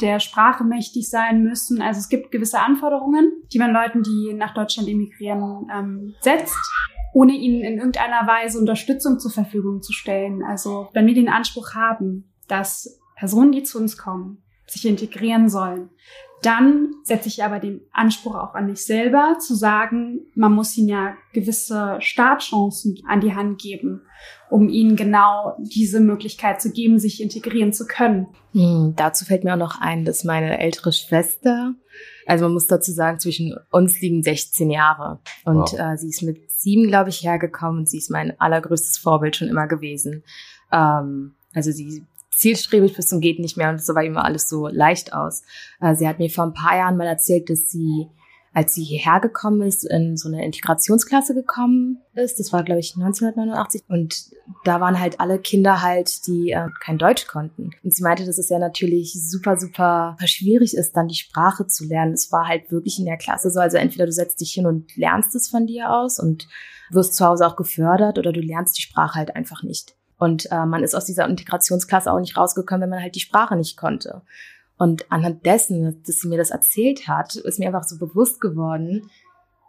[0.00, 1.82] der Sprache mächtig sein müssen.
[1.82, 6.56] Also es gibt gewisse Anforderungen, die man Leuten, die nach Deutschland emigrieren, ähm, setzt
[7.12, 10.42] ohne ihnen in irgendeiner Weise Unterstützung zur Verfügung zu stellen.
[10.42, 15.90] Also wenn wir den Anspruch haben, dass Personen, die zu uns kommen, sich integrieren sollen,
[16.42, 20.88] dann setze ich aber den Anspruch auch an mich selber, zu sagen, man muss ihnen
[20.88, 24.02] ja gewisse Startchancen an die Hand geben,
[24.50, 28.26] um ihnen genau diese Möglichkeit zu geben, sich integrieren zu können.
[28.52, 31.74] Hm, dazu fällt mir auch noch ein, dass meine ältere Schwester,
[32.26, 35.20] also man muss dazu sagen, zwischen uns liegen 16 Jahre.
[35.44, 35.78] Und wow.
[35.78, 39.48] äh, sie ist mit sieben, glaube ich, hergekommen und sie ist mein allergrößtes Vorbild schon
[39.48, 40.24] immer gewesen.
[40.72, 44.68] Ähm, also sie zielstrebig bis zum geht nicht mehr und so war immer alles so
[44.68, 45.42] leicht aus.
[45.80, 48.08] Äh, sie hat mir vor ein paar Jahren mal erzählt, dass sie
[48.54, 52.38] als sie hierher gekommen ist, in so eine Integrationsklasse gekommen ist.
[52.38, 53.82] Das war, glaube ich, 1989.
[53.88, 54.30] Und
[54.64, 57.70] da waren halt alle Kinder halt, die äh, kein Deutsch konnten.
[57.82, 61.86] Und sie meinte, dass es ja natürlich super, super schwierig ist, dann die Sprache zu
[61.86, 62.12] lernen.
[62.12, 63.60] Es war halt wirklich in der Klasse so.
[63.60, 66.46] Also entweder du setzt dich hin und lernst es von dir aus und
[66.90, 69.96] wirst zu Hause auch gefördert oder du lernst die Sprache halt einfach nicht.
[70.22, 73.56] Und äh, man ist aus dieser Integrationsklasse auch nicht rausgekommen, wenn man halt die Sprache
[73.56, 74.22] nicht konnte.
[74.78, 79.10] Und anhand dessen, dass sie mir das erzählt hat, ist mir einfach so bewusst geworden,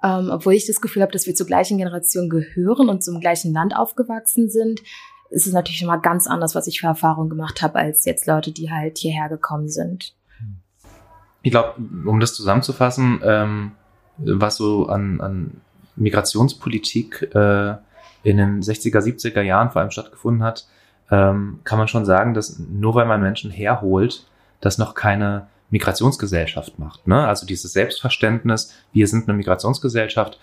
[0.04, 3.52] ähm, obwohl ich das Gefühl habe, dass wir zur gleichen Generation gehören und zum gleichen
[3.52, 4.82] Land aufgewachsen sind,
[5.32, 8.52] ist es natürlich mal ganz anders, was ich für Erfahrungen gemacht habe, als jetzt Leute,
[8.52, 10.14] die halt hierher gekommen sind.
[11.42, 13.72] Ich glaube, um das zusammenzufassen, ähm,
[14.20, 15.62] was so an, an
[15.96, 17.74] Migrationspolitik äh,
[18.24, 20.68] in den 60er, 70er Jahren vor allem stattgefunden hat,
[21.12, 24.26] ähm, kann man schon sagen, dass nur weil man Menschen herholt,
[24.62, 27.08] das noch keine Migrationsgesellschaft macht.
[27.08, 27.28] Ne?
[27.28, 30.40] Also dieses Selbstverständnis, wir sind eine Migrationsgesellschaft,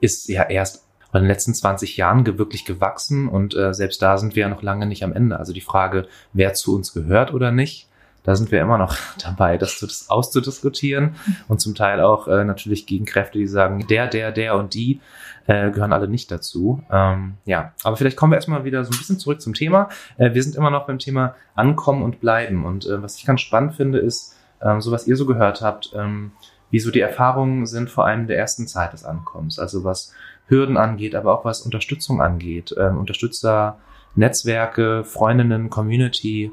[0.00, 4.36] ist ja erst in den letzten 20 Jahren wirklich gewachsen und äh, selbst da sind
[4.36, 5.38] wir ja noch lange nicht am Ende.
[5.38, 7.89] Also die Frage, wer zu uns gehört oder nicht,
[8.22, 11.16] da sind wir immer noch dabei, das, zu, das auszudiskutieren
[11.48, 15.00] und zum Teil auch äh, natürlich Gegenkräfte, die sagen, der, der, der und die
[15.46, 16.82] äh, gehören alle nicht dazu.
[16.90, 19.88] Ähm, ja, aber vielleicht kommen wir erstmal wieder so ein bisschen zurück zum Thema.
[20.16, 23.40] Äh, wir sind immer noch beim Thema Ankommen und Bleiben und äh, was ich ganz
[23.40, 26.32] spannend finde, ist, ähm, so was ihr so gehört habt, ähm,
[26.70, 30.12] wie so die Erfahrungen sind vor allem der ersten Zeit des Ankommens, also was
[30.46, 33.78] Hürden angeht, aber auch was Unterstützung angeht, ähm, Unterstützer,
[34.14, 36.52] Netzwerke, Freundinnen, Community.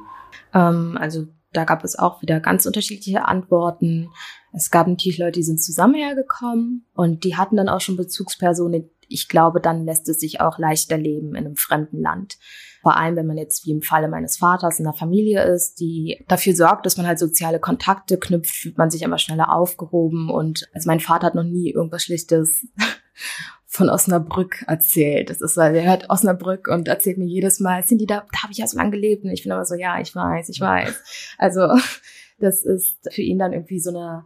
[0.54, 1.28] Ähm, also
[1.58, 4.10] da gab es auch wieder ganz unterschiedliche Antworten.
[4.54, 8.90] Es gab natürlich Leute, die sind zusammen hergekommen und die hatten dann auch schon Bezugspersonen.
[9.10, 12.38] Ich glaube, dann lässt es sich auch leichter leben in einem fremden Land.
[12.82, 16.24] Vor allem, wenn man jetzt wie im Falle meines Vaters in einer Familie ist, die
[16.28, 20.30] dafür sorgt, dass man halt soziale Kontakte knüpft, fühlt man sich immer schneller aufgehoben.
[20.30, 22.68] Und also mein Vater hat noch nie irgendwas Schlechtes
[23.70, 25.30] von Osnabrück erzählt.
[25.30, 28.44] Das ist, weil er hört Osnabrück und erzählt mir jedes Mal, sind die da, da
[28.44, 29.26] habe ich ja so lange gelebt.
[29.26, 31.36] Und ich bin immer so, ja, ich weiß, ich weiß.
[31.38, 31.68] Also
[32.40, 34.26] das ist für ihn dann irgendwie so eine,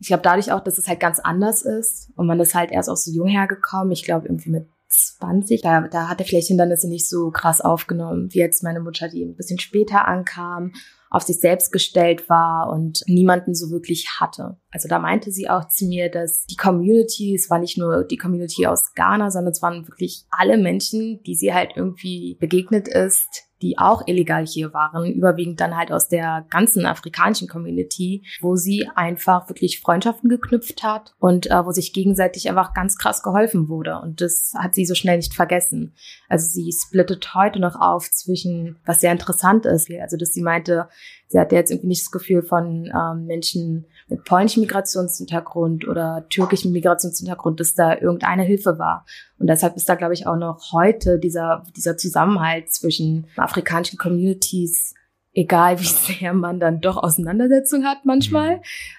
[0.00, 2.88] ich glaube dadurch auch, dass es halt ganz anders ist und man ist halt erst
[2.88, 3.92] auch so jung hergekommen.
[3.92, 8.28] Ich glaube irgendwie mit 20, da, da hat er vielleicht Hindernisse nicht so krass aufgenommen,
[8.32, 10.72] wie jetzt meine Mutter, die ein bisschen später ankam
[11.10, 14.58] auf sich selbst gestellt war und niemanden so wirklich hatte.
[14.70, 18.18] Also da meinte sie auch zu mir, dass die Community, es war nicht nur die
[18.18, 23.47] Community aus Ghana, sondern es waren wirklich alle Menschen, die sie halt irgendwie begegnet ist,
[23.62, 28.88] die auch illegal hier waren, überwiegend dann halt aus der ganzen afrikanischen Community, wo sie
[28.94, 34.00] einfach wirklich Freundschaften geknüpft hat und äh, wo sich gegenseitig einfach ganz krass geholfen wurde.
[34.00, 35.94] Und das hat sie so schnell nicht vergessen.
[36.28, 40.88] Also sie splittet heute noch auf zwischen, was sehr interessant ist, also dass sie meinte,
[41.28, 46.72] sie hatte jetzt irgendwie nicht das Gefühl von ähm, Menschen mit polnischem Migrationshintergrund oder türkischem
[46.72, 49.04] Migrationshintergrund, dass da irgendeine Hilfe war.
[49.38, 54.94] Und deshalb ist da, glaube ich, auch noch heute dieser, dieser Zusammenhalt zwischen afrikanischen Communities,
[55.34, 58.56] egal wie sehr man dann doch Auseinandersetzung hat manchmal.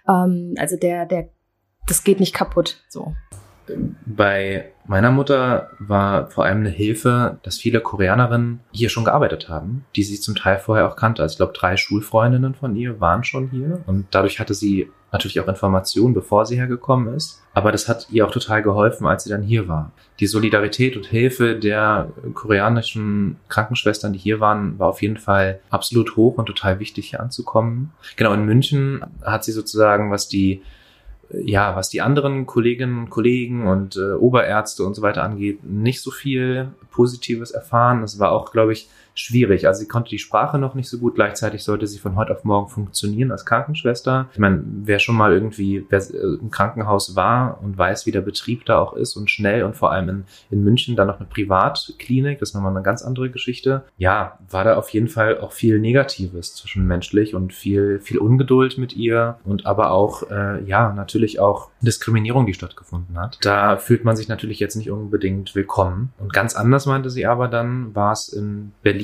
[0.08, 0.54] Mhm.
[0.54, 1.30] Ähm, also der, der,
[1.88, 3.16] das geht nicht kaputt, so.
[4.06, 9.86] Bei meiner Mutter war vor allem eine Hilfe, dass viele Koreanerinnen hier schon gearbeitet haben,
[9.96, 11.22] die sie zum Teil vorher auch kannte.
[11.22, 15.40] Also ich glaube, drei Schulfreundinnen von ihr waren schon hier und dadurch hatte sie natürlich
[15.40, 17.44] auch Informationen, bevor sie hergekommen ist.
[17.54, 19.92] Aber das hat ihr auch total geholfen, als sie dann hier war.
[20.20, 26.16] Die Solidarität und Hilfe der koreanischen Krankenschwestern, die hier waren, war auf jeden Fall absolut
[26.16, 27.92] hoch und total wichtig, hier anzukommen.
[28.16, 30.64] Genau, in München hat sie sozusagen, was die
[31.32, 36.12] ja, was die anderen Kolleginnen, Kollegen und äh, Oberärzte und so weiter angeht, nicht so
[36.12, 38.04] viel Positives erfahren.
[38.04, 39.68] Es war auch, glaube ich, schwierig.
[39.68, 41.16] Also sie konnte die Sprache noch nicht so gut.
[41.16, 44.30] Gleichzeitig sollte sie von heute auf morgen funktionieren als Krankenschwester.
[44.34, 48.22] Ich meine, wer schon mal irgendwie wer äh, im Krankenhaus war und weiß, wie der
[48.22, 51.28] Betrieb da auch ist und schnell und vor allem in, in München dann noch eine
[51.28, 53.84] Privatklinik, das ist nochmal eine ganz andere Geschichte.
[53.98, 58.96] Ja, war da auf jeden Fall auch viel Negatives zwischenmenschlich und viel, viel Ungeduld mit
[58.96, 63.40] ihr und aber auch, äh, ja, natürlich auch Diskriminierung, die stattgefunden hat.
[63.42, 66.14] Da fühlt man sich natürlich jetzt nicht unbedingt willkommen.
[66.20, 68.99] Und ganz anders meinte sie aber dann, war es in Berlin.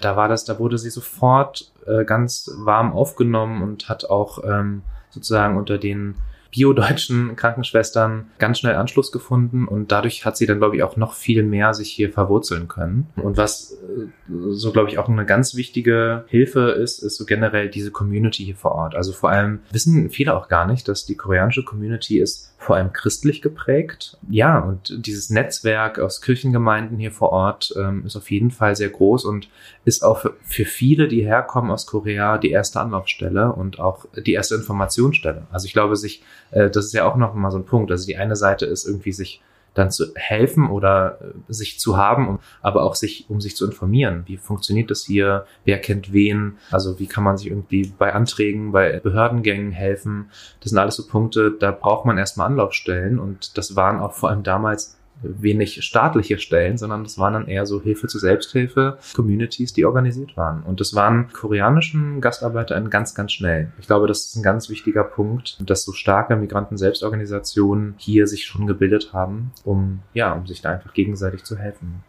[0.00, 4.82] Da war das, da wurde sie sofort äh, ganz warm aufgenommen und hat auch ähm,
[5.10, 6.14] sozusagen unter den
[6.50, 11.14] biodeutschen Krankenschwestern ganz schnell Anschluss gefunden und dadurch hat sie dann, glaube ich, auch noch
[11.14, 13.08] viel mehr sich hier verwurzeln können.
[13.16, 14.06] Und was äh,
[14.50, 18.56] so, glaube ich, auch eine ganz wichtige Hilfe ist, ist so generell diese Community hier
[18.56, 18.94] vor Ort.
[18.94, 22.92] Also vor allem wissen viele auch gar nicht, dass die koreanische Community ist vor allem
[22.92, 24.18] christlich geprägt.
[24.28, 28.90] Ja, und dieses Netzwerk aus Kirchengemeinden hier vor Ort ähm, ist auf jeden Fall sehr
[28.90, 29.48] groß und
[29.86, 34.56] ist auch für, viele, die herkommen aus Korea, die erste Anlaufstelle und auch die erste
[34.56, 35.46] Informationsstelle.
[35.50, 37.90] Also ich glaube, sich, äh, das ist ja auch noch mal so ein Punkt.
[37.90, 39.40] Also die eine Seite ist irgendwie sich
[39.74, 43.66] dann zu helfen oder äh, sich zu haben, um, aber auch sich, um sich zu
[43.66, 44.24] informieren.
[44.26, 45.46] Wie funktioniert das hier?
[45.64, 46.58] Wer kennt wen?
[46.70, 50.30] Also wie kann man sich irgendwie bei Anträgen, bei Behördengängen helfen?
[50.60, 54.30] Das sind alles so Punkte, da braucht man erstmal Anlaufstellen und das waren auch vor
[54.30, 59.72] allem damals wenig staatliche Stellen, sondern das waren dann eher so Hilfe zur Selbsthilfe, Communities,
[59.72, 60.62] die organisiert waren.
[60.62, 63.72] Und das waren koreanischen GastarbeiterInnen ganz, ganz schnell.
[63.78, 68.66] Ich glaube, das ist ein ganz wichtiger Punkt, dass so starke Migranten-Selbstorganisationen hier sich schon
[68.66, 72.02] gebildet haben, um, ja, um sich da einfach gegenseitig zu helfen.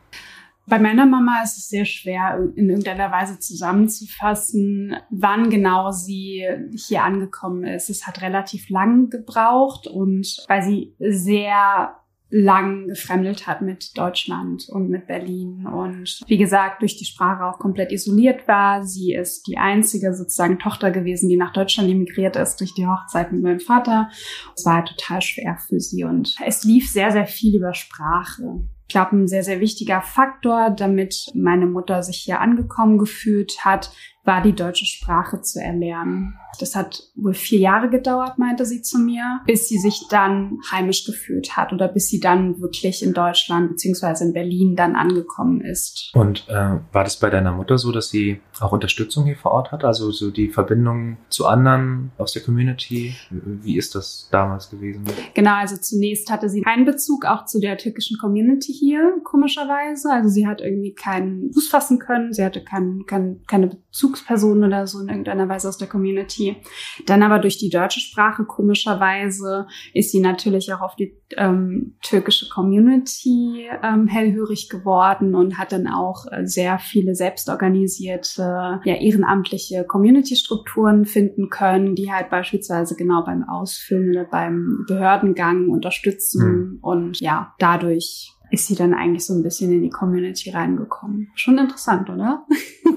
[0.67, 6.47] Bei meiner Mama ist es sehr schwer, in irgendeiner Weise zusammenzufassen, wann genau sie
[6.87, 7.89] hier angekommen ist.
[7.89, 11.95] Es hat relativ lang gebraucht und weil sie sehr
[12.31, 17.59] lang gefremdelt hat mit Deutschland und mit Berlin und wie gesagt durch die Sprache auch
[17.59, 18.83] komplett isoliert war.
[18.85, 23.33] Sie ist die einzige sozusagen Tochter gewesen, die nach Deutschland emigriert ist durch die Hochzeit
[23.33, 24.09] mit meinem Vater.
[24.55, 28.61] Es war total schwer für sie und es lief sehr, sehr viel über Sprache.
[28.87, 33.91] Ich glaube, ein sehr, sehr wichtiger Faktor, damit meine Mutter sich hier angekommen gefühlt hat,
[34.23, 36.35] war die deutsche Sprache zu erlernen.
[36.59, 41.05] Das hat wohl vier Jahre gedauert, meinte sie zu mir, bis sie sich dann heimisch
[41.05, 46.11] gefühlt hat oder bis sie dann wirklich in Deutschland beziehungsweise in Berlin dann angekommen ist.
[46.13, 49.71] Und äh, war das bei deiner Mutter so, dass sie auch Unterstützung hier vor Ort
[49.71, 49.83] hat?
[49.83, 53.15] Also so die Verbindung zu anderen aus der Community?
[53.29, 55.05] Wie ist das damals gewesen?
[55.33, 60.11] Genau, also zunächst hatte sie keinen Bezug auch zu der türkischen Community hier, komischerweise.
[60.11, 64.63] Also sie hat irgendwie keinen Fuß fassen können, sie hatte kein, kein, keine Bezug Bezugsperson
[64.63, 66.57] oder so in irgendeiner Weise aus der Community.
[67.05, 72.49] Dann aber durch die deutsche Sprache, komischerweise, ist sie natürlich auch auf die ähm, türkische
[72.49, 81.05] Community ähm, hellhörig geworden und hat dann auch äh, sehr viele selbstorganisierte, ja, ehrenamtliche Community-Strukturen
[81.05, 86.79] finden können, die halt beispielsweise genau beim Ausfüllen oder beim Behördengang unterstützen mhm.
[86.81, 91.29] und ja, dadurch ist sie dann eigentlich so ein bisschen in die Community reingekommen.
[91.35, 92.45] Schon interessant, oder?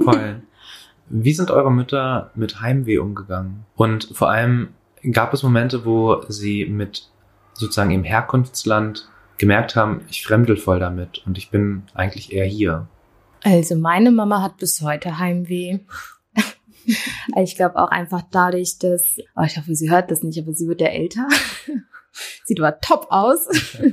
[0.03, 0.43] Voll.
[1.09, 3.65] Wie sind eure Mütter mit Heimweh umgegangen?
[3.77, 4.69] Und vor allem
[5.13, 7.09] gab es Momente, wo sie mit
[7.55, 12.87] sozusagen im Herkunftsland gemerkt haben, ich fremdel voll damit und ich bin eigentlich eher hier?
[13.43, 15.81] Also meine Mama hat bis heute Heimweh.
[17.37, 20.67] ich glaube auch einfach dadurch, dass, oh, ich hoffe, sie hört das nicht, aber sie
[20.67, 21.29] wird ja älter.
[22.45, 23.49] Sieht aber top aus.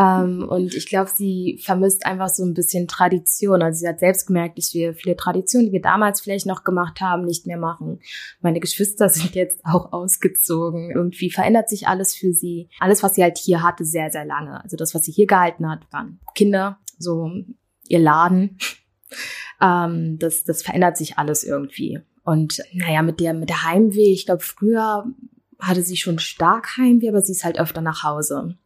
[0.00, 3.62] Ähm, und ich glaube, sie vermisst einfach so ein bisschen Tradition.
[3.62, 7.02] Also sie hat selbst gemerkt, dass wir viele Traditionen, die wir damals vielleicht noch gemacht
[7.02, 8.00] haben, nicht mehr machen.
[8.40, 10.90] Meine Geschwister sind jetzt auch ausgezogen.
[10.90, 12.70] Irgendwie verändert sich alles für sie.
[12.78, 14.62] Alles, was sie halt hier hatte, sehr, sehr lange.
[14.62, 17.30] Also das, was sie hier gehalten hat, waren Kinder, so
[17.88, 18.58] ihr Laden.
[19.62, 22.00] Ähm, das, das verändert sich alles irgendwie.
[22.24, 25.04] Und naja, mit der, mit der Heimweh, ich glaube, früher
[25.58, 28.56] hatte sie schon stark Heimweh, aber sie ist halt öfter nach Hause.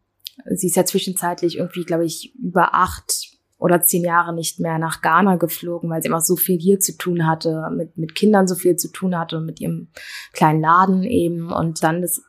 [0.55, 5.01] Sie ist ja zwischenzeitlich irgendwie, glaube ich, über acht oder zehn Jahre nicht mehr nach
[5.01, 8.55] Ghana geflogen, weil sie immer so viel hier zu tun hatte, mit, mit Kindern so
[8.55, 9.89] viel zu tun hatte und mit ihrem
[10.33, 11.51] kleinen Laden eben.
[11.51, 12.23] Und dann das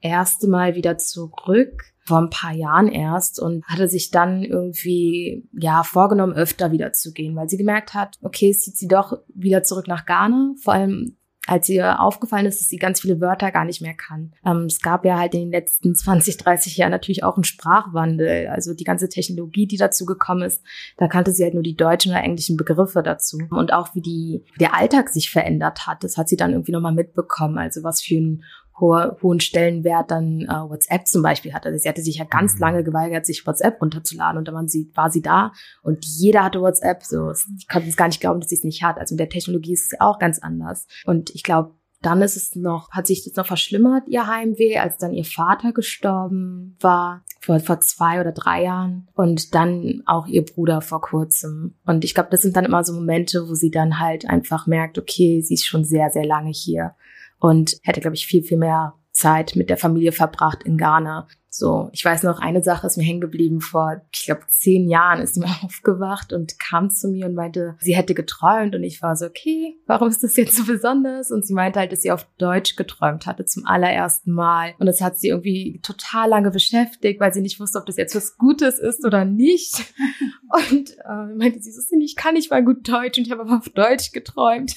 [0.00, 5.84] erste Mal wieder zurück, vor ein paar Jahren erst und hatte sich dann irgendwie, ja,
[5.84, 9.62] vorgenommen, öfter wieder zu gehen, weil sie gemerkt hat, okay, es zieht sie doch wieder
[9.62, 11.16] zurück nach Ghana, vor allem
[11.48, 14.32] als ihr aufgefallen ist, dass sie ganz viele Wörter gar nicht mehr kann.
[14.44, 18.46] Ähm, es gab ja halt in den letzten 20, 30 Jahren natürlich auch einen Sprachwandel.
[18.48, 20.62] Also die ganze Technologie, die dazu gekommen ist,
[20.98, 23.38] da kannte sie halt nur die deutschen oder englischen Begriffe dazu.
[23.50, 26.94] Und auch wie die, der Alltag sich verändert hat, das hat sie dann irgendwie nochmal
[26.94, 27.58] mitbekommen.
[27.58, 28.44] Also was für ein
[28.78, 31.68] hohe, hohen Stellenwert dann äh, WhatsApp zum Beispiel hatte.
[31.68, 32.60] Also sie hatte sich ja ganz mhm.
[32.60, 36.60] lange geweigert, sich WhatsApp runterzuladen und dann war sie, war sie da und jeder hatte
[36.60, 37.02] WhatsApp.
[37.02, 38.98] So, ich konnte es gar nicht glauben, dass sie es nicht hat.
[38.98, 40.86] Also mit der Technologie ist es auch ganz anders.
[41.04, 44.98] Und ich glaube, dann ist es noch, hat sich das noch verschlimmert, ihr Heimweh, als
[44.98, 49.08] dann ihr Vater gestorben war, vor, vor zwei oder drei Jahren.
[49.14, 51.74] Und dann auch ihr Bruder vor kurzem.
[51.86, 54.98] Und ich glaube, das sind dann immer so Momente, wo sie dann halt einfach merkt,
[54.98, 56.94] okay, sie ist schon sehr, sehr lange hier
[57.42, 61.26] und hätte, glaube ich, viel, viel mehr Zeit mit der Familie verbracht in Ghana.
[61.50, 63.60] So, ich weiß noch, eine Sache ist mir hängen geblieben.
[63.60, 67.76] Vor, ich glaube, zehn Jahren ist sie mal aufgewacht und kam zu mir und meinte,
[67.80, 68.76] sie hätte geträumt.
[68.76, 71.32] Und ich war so, okay, warum ist das jetzt so besonders?
[71.32, 74.74] Und sie meinte halt, dass sie auf Deutsch geträumt hatte zum allerersten Mal.
[74.78, 78.14] Und das hat sie irgendwie total lange beschäftigt, weil sie nicht wusste, ob das jetzt
[78.14, 79.92] was Gutes ist oder nicht.
[80.70, 83.56] Und äh, meinte sie so, ich kann nicht mal gut Deutsch und ich habe aber
[83.56, 84.76] auf Deutsch geträumt.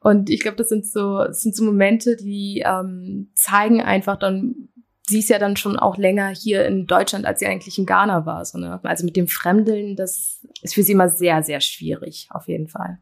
[0.00, 4.68] Und ich glaube, das sind so, das sind so Momente, die ähm, zeigen einfach dann,
[5.06, 8.26] sie ist ja dann schon auch länger hier in Deutschland, als sie eigentlich in Ghana
[8.26, 8.44] war.
[8.44, 8.80] So, ne?
[8.84, 12.98] Also mit dem Fremdeln, das ist für sie immer sehr, sehr schwierig, auf jeden Fall.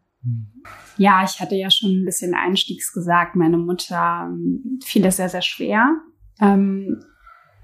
[0.96, 5.28] Ja, ich hatte ja schon ein bisschen einstiegs gesagt, meine Mutter ähm, fiel es sehr,
[5.28, 5.94] sehr schwer.
[6.40, 7.04] Ähm,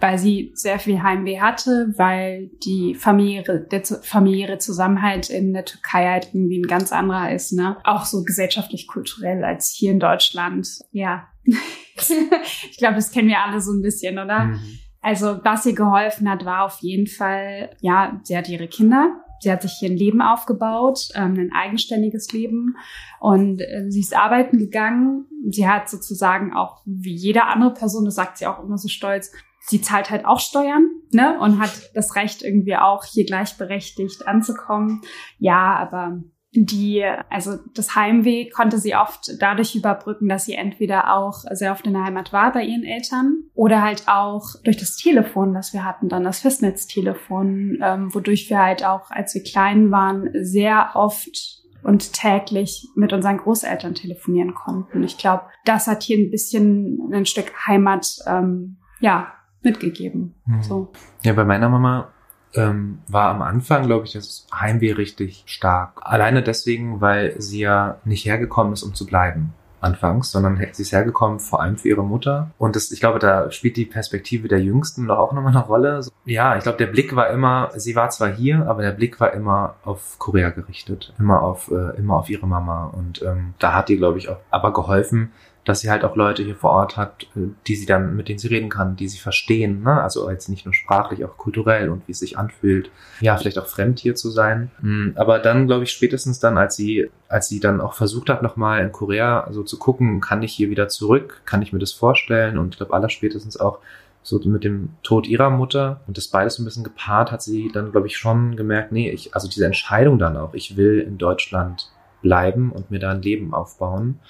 [0.03, 6.09] weil sie sehr viel Heimweh hatte, weil die familiäre, der familiäre Zusammenhalt in der Türkei
[6.09, 7.77] halt irgendwie ein ganz anderer ist, ne?
[7.85, 10.69] Auch so gesellschaftlich kulturell als hier in Deutschland.
[10.91, 11.29] Ja.
[11.45, 14.47] ich glaube, das kennen wir alle so ein bisschen, oder?
[14.47, 14.61] Mhm.
[15.03, 19.53] Also, was ihr geholfen hat, war auf jeden Fall, ja, sie hat ihre Kinder, sie
[19.53, 22.77] hat sich hier ein Leben aufgebaut, ähm, ein eigenständiges Leben
[23.21, 25.27] und äh, sie ist arbeiten gegangen.
[25.49, 29.31] Sie hat sozusagen auch wie jede andere Person, das sagt sie auch immer so stolz,
[29.67, 35.03] sie zahlt halt auch Steuern, ne, und hat das Recht irgendwie auch hier gleichberechtigt anzukommen.
[35.39, 36.21] Ja, aber
[36.55, 41.87] die, also das Heimweh konnte sie oft dadurch überbrücken, dass sie entweder auch sehr oft
[41.87, 45.85] in der Heimat war bei ihren Eltern oder halt auch durch das Telefon, das wir
[45.85, 51.63] hatten, dann das Festnetztelefon, ähm, wodurch wir halt auch, als wir klein waren, sehr oft
[51.83, 55.03] und täglich mit unseren Großeltern telefonieren konnten.
[55.03, 60.35] Ich glaube, das hat hier ein bisschen ein Stück Heimat, ähm, ja, mitgegeben.
[60.47, 60.63] Mhm.
[60.63, 60.93] So.
[61.23, 62.09] Ja, bei meiner Mama
[62.55, 66.01] ähm, war am Anfang, glaube ich, das Heimweh richtig stark.
[66.03, 70.93] Alleine deswegen, weil sie ja nicht hergekommen ist, um zu bleiben anfangs, sondern sie ist
[70.93, 72.51] hergekommen vor allem für ihre Mutter.
[72.57, 76.01] Und das, ich glaube, da spielt die Perspektive der Jüngsten doch auch nochmal eine Rolle.
[76.25, 79.33] Ja, ich glaube, der Blick war immer, sie war zwar hier, aber der Blick war
[79.33, 82.87] immer auf Korea gerichtet, immer auf, äh, immer auf ihre Mama.
[82.87, 85.33] Und ähm, da hat ihr, glaube ich, auch aber geholfen,
[85.65, 88.39] dass sie halt auch Leute hier vor Ort hat, äh, die sie dann, mit denen
[88.39, 90.03] sie reden kann, die sie verstehen, ne?
[90.03, 92.91] Also jetzt nicht nur sprachlich, auch kulturell und wie es sich anfühlt.
[93.21, 94.71] Ja, vielleicht auch fremd hier zu sein.
[94.81, 98.43] Hm, aber dann, glaube ich, spätestens dann, als sie, als sie dann auch versucht hat,
[98.43, 101.93] nochmal in Korea so zu gucken, kann ich hier wieder zurück, kann ich mir das
[101.93, 102.59] vorstellen?
[102.59, 103.79] Und ich glaube, aller spätestens auch
[104.25, 107.91] so mit dem Tod ihrer Mutter und das beides ein bisschen gepaart, hat sie dann,
[107.91, 111.91] glaube ich, schon gemerkt, nee, ich, also diese Entscheidung dann auch, ich will in Deutschland
[112.23, 114.21] bleiben und mir da ein Leben aufbauen.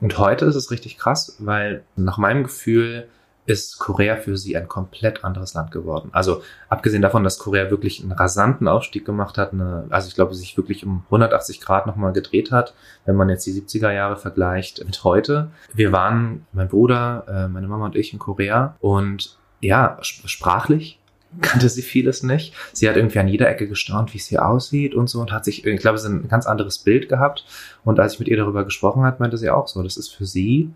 [0.00, 3.08] Und heute ist es richtig krass, weil nach meinem Gefühl
[3.46, 6.10] ist Korea für sie ein komplett anderes Land geworden.
[6.12, 10.34] Also abgesehen davon, dass Korea wirklich einen rasanten Aufstieg gemacht hat, eine, also ich glaube,
[10.34, 12.74] sich wirklich um 180 Grad nochmal gedreht hat,
[13.06, 15.50] wenn man jetzt die 70er Jahre vergleicht mit heute.
[15.74, 20.99] Wir waren, mein Bruder, äh, meine Mama und ich in Korea und ja, sprachlich
[21.40, 22.54] kannte sie vieles nicht.
[22.72, 25.44] Sie hat irgendwie an jeder Ecke gestaunt, wie es hier aussieht und so und hat
[25.44, 27.44] sich, ich glaube, sie ein ganz anderes Bild gehabt.
[27.84, 30.26] Und als ich mit ihr darüber gesprochen hat, meinte sie auch so, das ist für
[30.26, 30.70] sie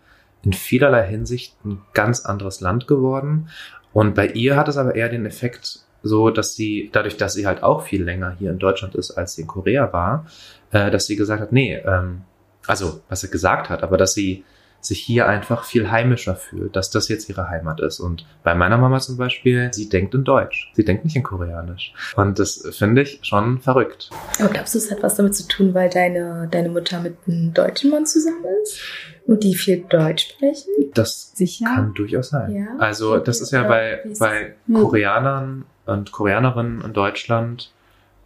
[0.44, 3.48] in vielerlei Hinsicht ein ganz anderes Land geworden.
[3.92, 7.46] Und bei ihr hat es aber eher den Effekt so, dass sie, dadurch, dass sie
[7.46, 10.26] halt auch viel länger hier in Deutschland ist, als sie in Korea war,
[10.70, 12.22] äh, dass sie gesagt hat, nee, ähm,
[12.66, 14.44] also was sie gesagt hat, aber dass sie
[14.86, 18.00] sich hier einfach viel heimischer fühlt, dass das jetzt ihre Heimat ist.
[18.00, 21.92] Und bei meiner Mama zum Beispiel, sie denkt in Deutsch, sie denkt nicht in Koreanisch.
[22.16, 24.10] Und das finde ich schon verrückt.
[24.38, 27.52] Aber glaubst du, es hat was damit zu tun, weil deine, deine Mutter mit einem
[27.54, 28.80] deutschen Mann zusammen ist?
[29.26, 30.70] Und die viel Deutsch sprechen?
[30.92, 31.64] Das Sicher?
[31.64, 32.54] kann durchaus sein.
[32.54, 32.66] Ja?
[32.78, 37.72] Also das ist ja bei, bei Koreanern und Koreanerinnen in Deutschland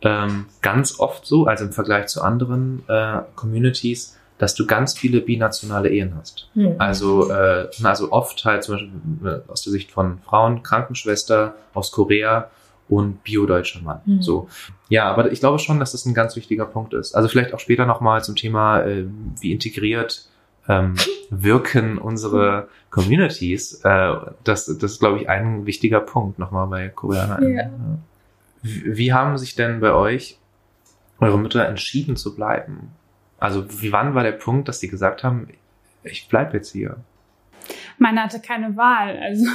[0.02, 5.20] ähm, ganz oft so, also im Vergleich zu anderen äh, Communities, dass du ganz viele
[5.20, 6.48] binationale Ehen hast.
[6.54, 6.76] Mhm.
[6.78, 8.90] Also, äh, also oft halt zum Beispiel
[9.24, 12.50] äh, aus der Sicht von Frauen, Krankenschwester aus Korea
[12.88, 14.00] und biodeutscher Mann.
[14.06, 14.22] Mhm.
[14.22, 14.48] So.
[14.88, 17.14] Ja, aber ich glaube schon, dass das ein ganz wichtiger Punkt ist.
[17.14, 19.04] Also vielleicht auch später nochmal zum Thema, äh,
[19.40, 20.28] wie integriert
[20.68, 20.94] ähm,
[21.30, 23.80] wirken unsere Communities.
[23.84, 24.14] Äh,
[24.44, 27.54] das, das ist, glaube ich, ein wichtiger Punkt nochmal bei Koreanern.
[27.54, 27.70] Ja.
[28.62, 30.38] Wie, wie haben sich denn bei euch
[31.20, 32.92] eure Mütter entschieden zu bleiben?
[33.38, 35.48] Also wie wann war der Punkt, dass die gesagt haben,
[36.02, 36.96] ich bleib jetzt hier?
[37.98, 39.18] meine hatte keine Wahl.
[39.18, 39.46] Also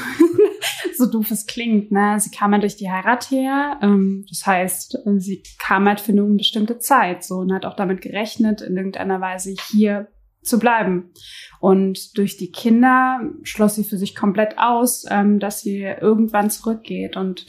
[0.97, 2.19] so doof es klingt, ne?
[2.19, 3.79] Sie kam ja durch die Heirat her.
[3.81, 8.01] Ähm, das heißt, sie kam halt für eine unbestimmte Zeit so und hat auch damit
[8.01, 10.07] gerechnet, in irgendeiner Weise hier
[10.41, 11.11] zu bleiben.
[11.59, 17.15] Und durch die Kinder schloss sie für sich komplett aus, ähm, dass sie irgendwann zurückgeht.
[17.15, 17.45] Und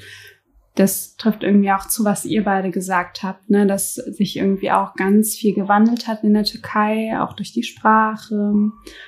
[0.75, 3.67] das trifft irgendwie auch zu, was ihr beide gesagt habt, ne?
[3.67, 8.55] dass sich irgendwie auch ganz viel gewandelt hat in der Türkei, auch durch die Sprache,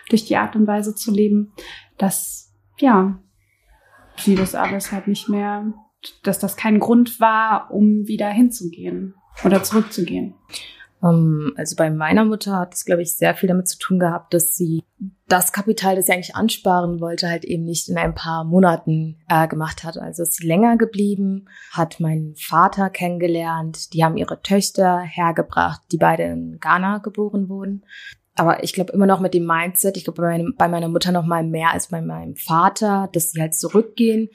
[0.09, 1.53] durch die Art und Weise zu leben,
[1.99, 3.19] dass, ja,
[4.17, 5.73] sie das alles halt nicht mehr,
[6.23, 9.15] dass das kein Grund war, um wieder hinzugehen
[9.45, 10.35] oder zurückzugehen.
[11.03, 14.33] Ähm, also bei meiner Mutter hat es, glaube ich, sehr viel damit zu tun gehabt,
[14.35, 14.83] dass sie
[15.29, 19.49] das Kapital, das sie eigentlich ansparen wollte, halt eben nicht in ein paar Monaten äh,
[19.49, 19.99] gemacht hat.
[19.99, 25.99] Also ist sie länger geblieben, hat meinen Vater kennengelernt, die haben ihre Töchter hergebracht, die
[25.99, 27.85] beide in Ghana geboren wurden.
[28.37, 31.25] Aber ich glaube immer noch mit dem Mindset, ich glaube bei, bei meiner Mutter noch
[31.25, 34.29] mal mehr als bei meinem Vater, dass sie halt zurückgehen.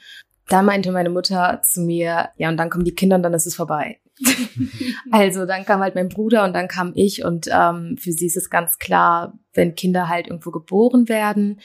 [0.48, 3.46] Da meinte meine Mutter zu mir, ja, und dann kommen die Kinder und dann ist
[3.46, 4.01] es vorbei.
[5.10, 8.36] also dann kam halt mein Bruder und dann kam ich und ähm, für sie ist
[8.36, 11.60] es ganz klar, wenn Kinder halt irgendwo geboren werden,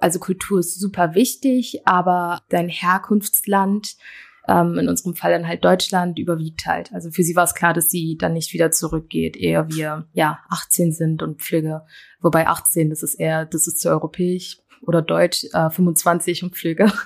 [0.00, 3.96] also Kultur ist super wichtig, aber dein Herkunftsland,
[4.48, 6.92] ähm, in unserem Fall dann halt Deutschland, überwiegt halt.
[6.92, 10.40] Also für sie war es klar, dass sie dann nicht wieder zurückgeht, eher wir ja
[10.48, 11.82] 18 sind und Pflege,
[12.20, 16.92] wobei 18, das ist eher, das ist zu europäisch oder deutsch, äh, 25 und Pflege.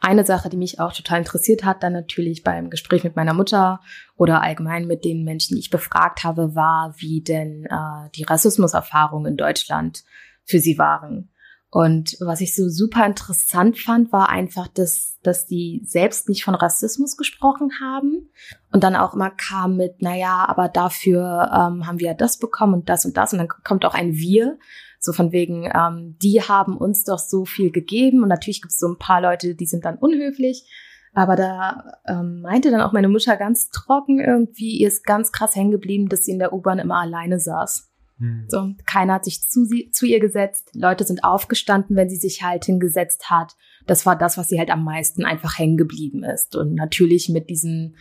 [0.00, 3.80] Eine Sache, die mich auch total interessiert hat, dann natürlich beim Gespräch mit meiner Mutter
[4.16, 9.32] oder allgemein mit den Menschen, die ich befragt habe, war, wie denn äh, die Rassismuserfahrungen
[9.32, 10.04] in Deutschland
[10.44, 11.30] für sie waren.
[11.72, 16.56] Und was ich so super interessant fand, war einfach, dass, dass die selbst nicht von
[16.56, 18.28] Rassismus gesprochen haben
[18.72, 22.88] und dann auch immer kam mit, naja, aber dafür ähm, haben wir das bekommen und
[22.88, 24.58] das und das und dann kommt auch ein Wir
[25.00, 28.22] so von wegen, ähm, die haben uns doch so viel gegeben.
[28.22, 30.70] Und natürlich gibt es so ein paar Leute, die sind dann unhöflich.
[31.12, 35.56] Aber da ähm, meinte dann auch meine Mutter ganz trocken irgendwie, ihr ist ganz krass
[35.56, 37.90] hängen geblieben, dass sie in der U-Bahn immer alleine saß.
[38.18, 38.44] Hm.
[38.48, 40.70] So, keiner hat sich zu, sie, zu ihr gesetzt.
[40.74, 43.56] Leute sind aufgestanden, wenn sie sich halt hingesetzt hat.
[43.86, 46.54] Das war das, was sie halt am meisten einfach hängen geblieben ist.
[46.54, 47.96] Und natürlich mit diesem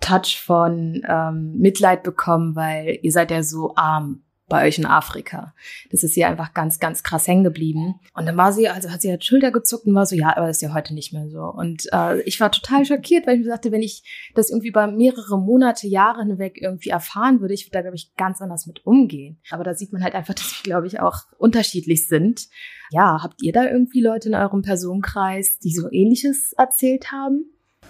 [0.00, 5.54] Touch von ähm, Mitleid bekommen, weil ihr seid ja so arm bei euch in Afrika.
[5.90, 8.00] Das ist ihr einfach ganz, ganz krass hängen geblieben.
[8.14, 10.46] Und dann war sie, also hat sie halt Schulter gezuckt und war so, ja, aber
[10.46, 11.42] das ist ja heute nicht mehr so.
[11.42, 14.86] Und äh, ich war total schockiert, weil ich mir sagte, wenn ich das irgendwie über
[14.86, 18.86] mehrere Monate, Jahre hinweg irgendwie erfahren würde, ich würde da, glaube ich, ganz anders mit
[18.86, 19.38] umgehen.
[19.50, 22.48] Aber da sieht man halt einfach, dass wir, glaube ich, auch unterschiedlich sind.
[22.90, 27.44] Ja, habt ihr da irgendwie Leute in eurem Personenkreis, die so ähnliches erzählt haben?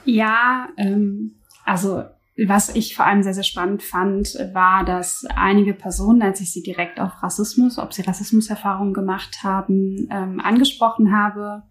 [0.05, 2.05] Ja, ähm, also
[2.47, 6.63] was ich vor allem sehr, sehr spannend fand, war, dass einige Personen, als ich sie
[6.63, 11.65] direkt auf Rassismus, ob sie Rassismuserfahrungen gemacht haben, ähm, angesprochen habe,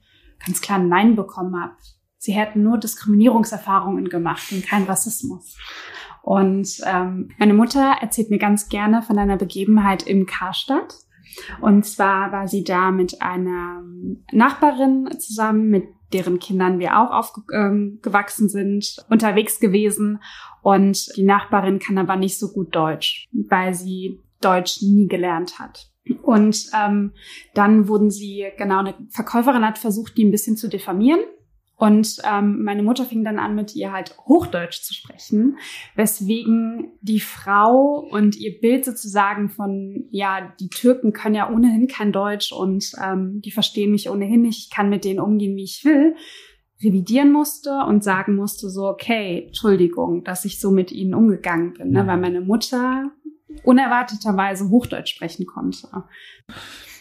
[0.46, 1.74] ganz klar Nein bekommen habe.
[2.18, 5.56] Sie hätten nur Diskriminierungserfahrungen gemacht und kein Rassismus.
[6.22, 10.96] Und ähm, meine Mutter erzählt mir ganz gerne von einer Begebenheit im Karstadt.
[11.62, 13.84] Und zwar war sie da mit einer
[14.34, 20.22] Nachbarin zusammen, mit deren Kindern wir auch aufgewachsen ähm, sind, unterwegs gewesen.
[20.62, 25.90] Und die Nachbarin kann aber nicht so gut Deutsch, weil sie Deutsch nie gelernt hat.
[26.22, 27.12] Und ähm,
[27.54, 31.20] dann wurden sie, genau, eine Verkäuferin hat versucht, die ein bisschen zu diffamieren.
[31.78, 35.58] Und ähm, meine Mutter fing dann an, mit ihr halt Hochdeutsch zu sprechen,
[35.96, 42.12] weswegen die Frau und ihr Bild sozusagen von, ja, die Türken können ja ohnehin kein
[42.12, 45.86] Deutsch und ähm, die verstehen mich ohnehin nicht, ich kann mit denen umgehen, wie ich
[45.86, 46.16] will,
[46.84, 51.92] revidieren musste und sagen musste, so, okay, Entschuldigung, dass ich so mit ihnen umgegangen bin,
[51.92, 53.12] ne, weil meine Mutter
[53.64, 55.88] unerwarteterweise Hochdeutsch sprechen konnte.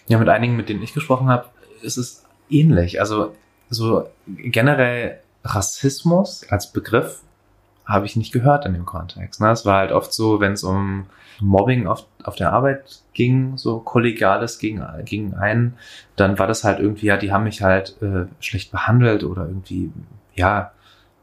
[0.06, 1.46] Ja, mit einigen, mit denen ich gesprochen habe,
[1.80, 3.00] ist es ähnlich.
[3.00, 3.32] Also
[3.70, 7.22] so generell Rassismus als Begriff
[7.84, 9.40] habe ich nicht gehört in dem Kontext.
[9.40, 9.50] Ne?
[9.50, 11.06] Es war halt oft so, wenn es um
[11.40, 15.74] Mobbing auf, auf der Arbeit ging, so kollegiales gegen, gegen einen,
[16.16, 19.92] dann war das halt irgendwie, ja, die haben mich halt äh, schlecht behandelt oder irgendwie,
[20.34, 20.72] ja,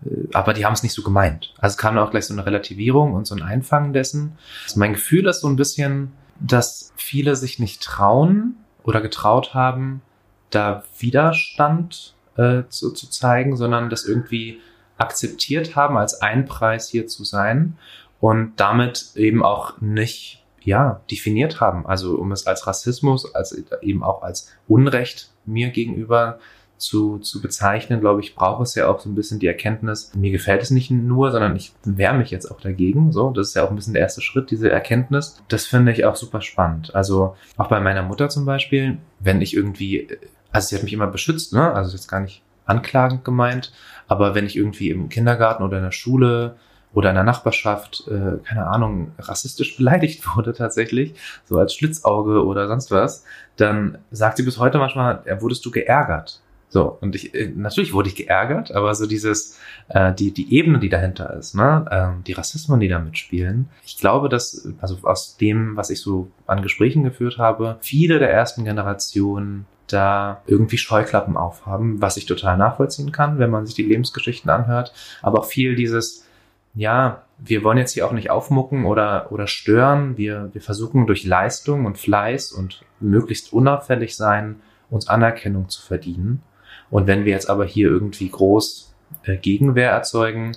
[0.06, 1.54] äh, aber die haben es nicht so gemeint.
[1.58, 4.38] Also kam auch gleich so eine Relativierung und so ein Einfangen dessen.
[4.66, 10.02] Also mein Gefühl ist so ein bisschen, dass viele sich nicht trauen oder getraut haben,
[10.50, 14.60] da Widerstand äh, zu, zu zeigen, sondern das irgendwie
[14.98, 17.78] akzeptiert haben, als ein Preis hier zu sein
[18.20, 21.86] und damit eben auch nicht ja, definiert haben.
[21.86, 26.40] Also um es als Rassismus, als eben auch als Unrecht mir gegenüber
[26.78, 30.32] zu, zu bezeichnen, glaube ich, braucht es ja auch so ein bisschen die Erkenntnis, mir
[30.32, 33.12] gefällt es nicht nur, sondern ich wehre mich jetzt auch dagegen.
[33.12, 35.42] So, das ist ja auch ein bisschen der erste Schritt, diese Erkenntnis.
[35.48, 36.94] Das finde ich auch super spannend.
[36.94, 40.08] Also auch bei meiner Mutter zum Beispiel, wenn ich irgendwie,
[40.54, 41.74] also sie hat mich immer beschützt, ne?
[41.74, 43.74] Also jetzt gar nicht anklagend gemeint,
[44.08, 46.56] aber wenn ich irgendwie im Kindergarten oder in der Schule
[46.94, 52.68] oder in der Nachbarschaft, äh, keine Ahnung, rassistisch beleidigt wurde tatsächlich, so als Schlitzauge oder
[52.68, 53.26] sonst was,
[53.58, 56.40] dann sagt sie bis heute manchmal, ja, wurdest du geärgert.
[56.70, 60.80] So, und ich, äh, natürlich wurde ich geärgert, aber so dieses, äh, die, die Ebene,
[60.80, 63.70] die dahinter ist, ne, äh, die Rassismen, die da mitspielen.
[63.86, 68.32] Ich glaube, dass, also aus dem, was ich so an Gesprächen geführt habe, viele der
[68.32, 73.84] ersten Generationen da irgendwie Scheuklappen aufhaben, was ich total nachvollziehen kann, wenn man sich die
[73.84, 76.26] Lebensgeschichten anhört, aber auch viel dieses,
[76.74, 80.18] ja, wir wollen jetzt hier auch nicht aufmucken oder, oder stören.
[80.18, 86.42] Wir, wir versuchen durch Leistung und Fleiß und möglichst unauffällig sein, uns Anerkennung zu verdienen.
[86.90, 90.54] Und wenn wir jetzt aber hier irgendwie groß äh, Gegenwehr erzeugen,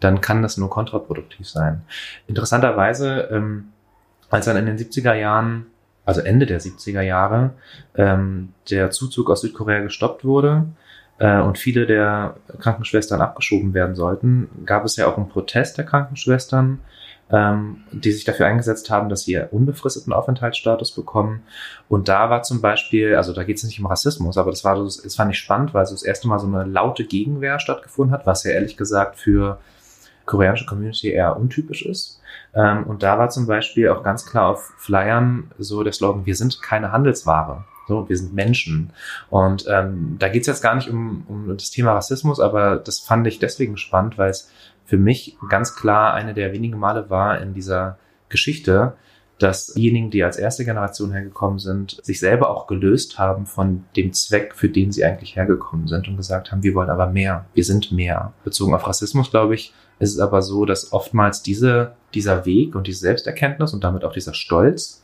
[0.00, 1.82] dann kann das nur kontraproduktiv sein.
[2.26, 3.68] Interessanterweise, ähm,
[4.28, 5.66] als dann in den 70er Jahren,
[6.06, 7.50] also Ende der 70er Jahre,
[7.94, 10.64] ähm, der Zuzug aus Südkorea gestoppt wurde
[11.18, 15.84] äh, und viele der Krankenschwestern abgeschoben werden sollten, gab es ja auch einen Protest der
[15.84, 16.78] Krankenschwestern
[17.30, 21.42] ähm, die sich dafür eingesetzt haben, dass sie unbefristeten Aufenthaltsstatus bekommen.
[21.88, 24.76] Und da war zum Beispiel, also da geht es nicht um Rassismus, aber das war,
[24.82, 28.26] das fand ich spannend, weil so das erste Mal so eine laute Gegenwehr stattgefunden hat,
[28.26, 29.58] was ja ehrlich gesagt für
[30.26, 32.20] koreanische Community eher untypisch ist.
[32.54, 36.34] Ähm, und da war zum Beispiel auch ganz klar auf Flyern so der Slogan, wir
[36.34, 37.64] sind keine Handelsware.
[37.88, 38.90] So, wir sind Menschen.
[39.30, 42.98] Und ähm, da geht es jetzt gar nicht um, um das Thema Rassismus, aber das
[42.98, 44.50] fand ich deswegen spannend, weil es
[44.84, 47.98] für mich ganz klar eine der wenigen Male war in dieser
[48.28, 48.94] Geschichte,
[49.38, 54.12] dass diejenigen, die als erste Generation hergekommen sind, sich selber auch gelöst haben von dem
[54.12, 57.64] Zweck, für den sie eigentlich hergekommen sind und gesagt haben, wir wollen aber mehr, wir
[57.64, 58.32] sind mehr.
[58.44, 62.86] Bezogen auf Rassismus, glaube ich, ist es aber so, dass oftmals diese, dieser Weg und
[62.86, 65.02] diese Selbsterkenntnis und damit auch dieser Stolz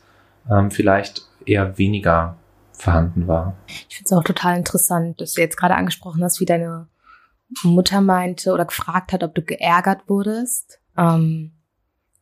[0.49, 2.37] ähm, vielleicht eher weniger
[2.71, 3.55] vorhanden war.
[3.67, 6.87] Ich finde es auch total interessant, dass du jetzt gerade angesprochen hast, wie deine
[7.63, 11.51] Mutter meinte oder gefragt hat, ob du geärgert wurdest, ähm,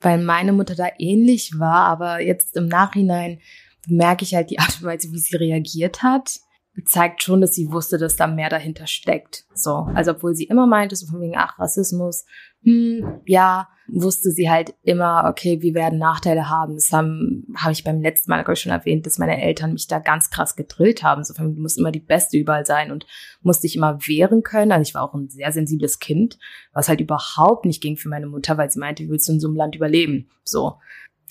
[0.02, 3.40] weil meine Mutter da ähnlich war, aber jetzt im Nachhinein
[3.88, 6.40] merke ich halt die Art und Weise, wie sie reagiert hat,
[6.86, 9.46] zeigt schon, dass sie wusste, dass da mehr dahinter steckt.
[9.54, 12.26] So, also obwohl sie immer meinte, so von wegen, ach, Rassismus,
[12.64, 16.76] hm, ja, wusste sie halt immer, okay, wir werden Nachteile haben.
[16.76, 19.88] Das haben, habe ich beim letzten Mal, glaube ich, schon erwähnt, dass meine Eltern mich
[19.88, 21.24] da ganz krass gedrillt haben.
[21.24, 23.06] So, du musst immer die Beste überall sein und
[23.42, 24.72] musste ich immer wehren können.
[24.72, 26.38] Also ich war auch ein sehr sensibles Kind,
[26.74, 29.48] was halt überhaupt nicht ging für meine Mutter, weil sie meinte, willst du in so
[29.48, 30.30] einem Land überleben?
[30.44, 30.78] So.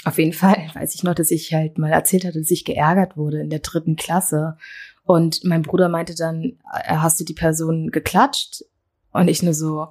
[0.05, 3.17] Auf jeden Fall weiß ich noch, dass ich halt mal erzählt hatte, dass ich geärgert
[3.17, 4.57] wurde in der dritten Klasse.
[5.05, 8.65] Und mein Bruder meinte dann, äh, hast du die Person geklatscht?
[9.13, 9.89] Und ich nur so,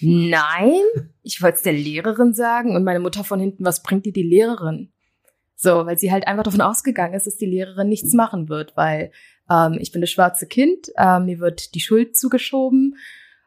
[0.00, 0.80] nein,
[1.22, 4.22] ich wollte es der Lehrerin sagen und meine Mutter von hinten, was bringt dir die
[4.22, 4.92] Lehrerin?
[5.56, 9.10] So, weil sie halt einfach davon ausgegangen ist, dass die Lehrerin nichts machen wird, weil
[9.50, 12.96] ähm, ich bin das schwarze Kind, ähm, mir wird die Schuld zugeschoben.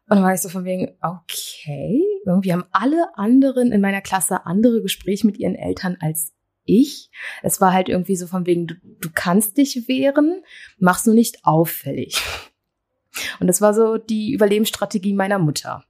[0.09, 4.45] Und dann war ich so von wegen, okay, irgendwie haben alle anderen in meiner Klasse
[4.45, 6.33] andere Gespräche mit ihren Eltern als
[6.65, 7.09] ich.
[7.43, 10.43] Es war halt irgendwie so von wegen, du, du kannst dich wehren,
[10.79, 12.21] machst nur nicht auffällig.
[13.39, 15.85] Und das war so die Überlebensstrategie meiner Mutter.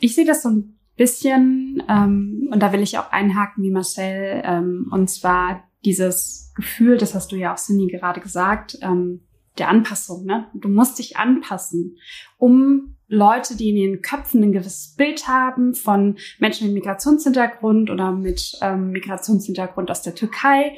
[0.00, 4.42] Ich sehe das so ein bisschen, ähm, und da will ich auch einhaken wie Marcel,
[4.44, 9.20] ähm, und zwar dieses Gefühl, das hast du ja auch Cindy gerade gesagt, ähm,
[9.58, 10.24] der Anpassung.
[10.24, 10.46] Ne?
[10.54, 11.96] Du musst dich anpassen,
[12.36, 18.12] um Leute, die in ihren Köpfen ein gewisses Bild haben von Menschen mit Migrationshintergrund oder
[18.12, 20.76] mit ähm, Migrationshintergrund aus der Türkei,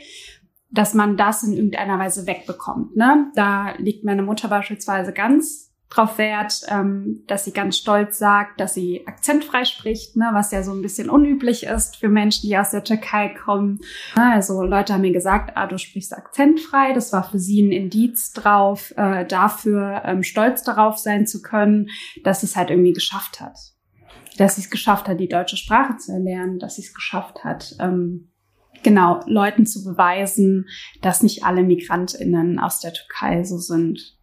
[0.70, 2.96] dass man das in irgendeiner Weise wegbekommt.
[2.96, 3.32] Ne?
[3.34, 8.74] Da liegt meine Mutter beispielsweise ganz drauf Wert, ähm, dass sie ganz stolz sagt, dass
[8.74, 12.70] sie akzentfrei spricht, ne, was ja so ein bisschen unüblich ist für Menschen, die aus
[12.70, 13.80] der Türkei kommen.
[14.14, 16.92] Also Leute haben mir gesagt, ah, du sprichst akzentfrei.
[16.92, 21.88] Das war für sie ein Indiz drauf, äh, dafür ähm, stolz darauf sein zu können,
[22.22, 23.58] dass es halt irgendwie geschafft hat.
[24.36, 27.74] Dass sie es geschafft hat, die deutsche Sprache zu erlernen, dass sie es geschafft hat,
[27.80, 28.30] ähm,
[28.82, 30.66] genau, Leuten zu beweisen,
[31.00, 34.17] dass nicht alle MigrantInnen aus der Türkei so sind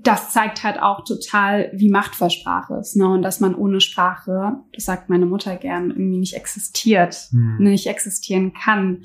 [0.00, 3.08] das zeigt halt auch total, wie machtvoll Sprache ist, ne?
[3.08, 7.56] Und dass man ohne Sprache, das sagt meine Mutter gern, irgendwie nicht existiert, hm.
[7.58, 9.02] nicht existieren kann.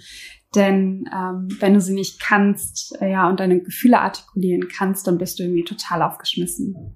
[0.55, 5.17] Denn ähm, wenn du sie nicht kannst, äh, ja, und deine Gefühle artikulieren kannst, dann
[5.17, 6.95] bist du irgendwie total aufgeschmissen.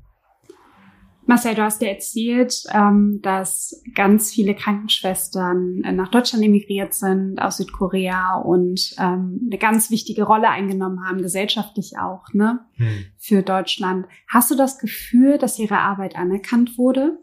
[1.27, 7.39] Marcel, du hast ja erzählt, ähm, dass ganz viele Krankenschwestern äh, nach Deutschland emigriert sind,
[7.39, 13.05] aus Südkorea und ähm, eine ganz wichtige Rolle eingenommen haben, gesellschaftlich auch, ne, hm.
[13.17, 14.07] für Deutschland.
[14.29, 17.19] Hast du das Gefühl, dass ihre Arbeit anerkannt wurde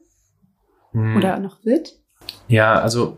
[0.92, 1.16] hm.
[1.16, 1.94] oder noch wird?
[2.46, 3.16] Ja, also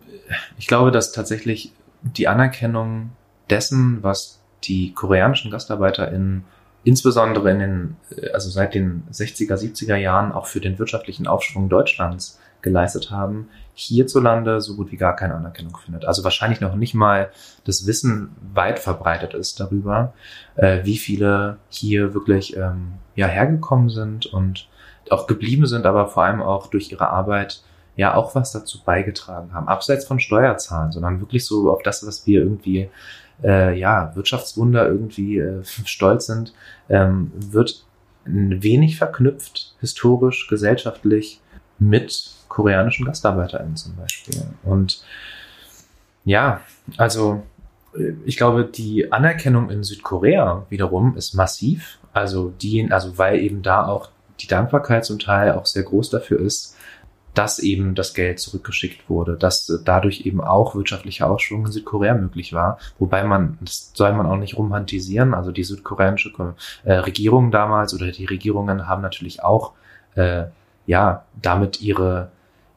[0.57, 1.73] ich glaube, dass tatsächlich
[2.03, 3.11] die Anerkennung
[3.51, 6.45] dessen, was die koreanischen GastarbeiterInnen
[6.87, 11.69] insbesondere in den, äh, also seit den 60er, 70er Jahren auch für den wirtschaftlichen Aufschwung
[11.69, 16.05] Deutschlands geleistet haben, hierzulande so gut wie gar keine Anerkennung findet.
[16.05, 17.31] Also wahrscheinlich noch nicht mal
[17.65, 20.15] das Wissen weit verbreitet ist darüber,
[20.55, 24.69] äh, wie viele hier wirklich ähm, ja hergekommen sind und
[25.11, 27.63] auch geblieben sind, aber vor allem auch durch ihre Arbeit
[27.97, 32.27] ja auch was dazu beigetragen haben, abseits von Steuerzahlen, sondern wirklich so auf das, was
[32.27, 32.91] wir irgendwie
[33.43, 36.55] äh, ja, Wirtschaftswunder irgendwie äh, stolz sind,
[36.89, 37.85] ähm, wird
[38.25, 41.41] wenig verknüpft, historisch, gesellschaftlich,
[41.79, 44.43] mit koreanischen GastarbeiterInnen zum Beispiel.
[44.65, 45.03] Und
[46.25, 46.61] ja,
[46.97, 47.43] also
[47.95, 51.99] äh, ich glaube, die Anerkennung in Südkorea wiederum ist massiv.
[52.13, 54.11] Also die, also weil eben da auch
[54.41, 56.76] die Dankbarkeit zum Teil auch sehr groß dafür ist,
[57.37, 62.55] dass eben das Geld zurückgeschickt wurde, dass dadurch eben auch wirtschaftlicher Aufschwung in Südkorea möglich
[62.55, 62.79] war.
[62.99, 66.33] Wobei man, das soll man auch nicht romantisieren, also die südkoreanische
[66.85, 69.73] äh, Regierung damals oder die Regierungen haben natürlich auch,
[70.15, 70.45] äh,
[70.87, 72.31] ja, damit ihre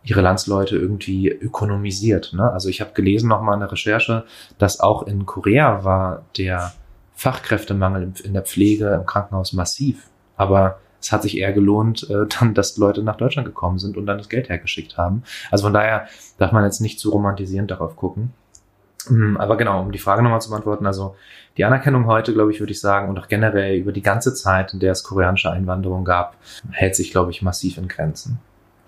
[0.04, 2.34] ihre Landsleute irgendwie ökonomisiert.
[2.34, 2.50] Ne?
[2.52, 4.24] Also ich habe gelesen nochmal in der Recherche,
[4.58, 6.72] dass auch in Korea war der
[7.16, 10.08] Fachkräftemangel in der Pflege im Krankenhaus massiv.
[10.38, 14.06] Aber es hat sich eher gelohnt, äh, dann, dass Leute nach Deutschland gekommen sind und
[14.06, 15.24] dann das Geld hergeschickt haben.
[15.52, 18.34] Also von daher darf man jetzt nicht zu romantisierend darauf gucken.
[19.08, 21.16] Mm, aber genau, um die Frage nochmal zu beantworten, also
[21.58, 24.74] die Anerkennung heute, glaube ich, würde ich sagen, und auch generell über die ganze Zeit,
[24.74, 26.36] in der es koreanische Einwanderung gab,
[26.72, 28.40] hält sich, glaube ich, massiv in Grenzen.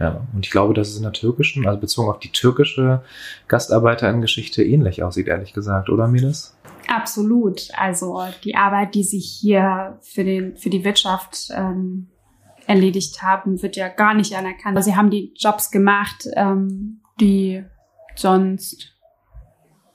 [0.02, 3.04] Ja, und ich glaube, dass es in der türkischen, also bezogen auf die türkische
[3.48, 6.58] Gastarbeiterin-Geschichte ähnlich aussieht, ehrlich gesagt, oder Miles?
[6.88, 7.68] Absolut.
[7.78, 12.08] Also die Arbeit, die sie hier für, den, für die Wirtschaft ähm,
[12.66, 14.84] erledigt haben, wird ja gar nicht anerkannt.
[14.84, 17.64] Sie haben die Jobs gemacht, ähm, die
[18.16, 18.98] sonst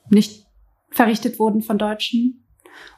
[0.09, 0.45] nicht
[0.89, 2.45] verrichtet wurden von Deutschen.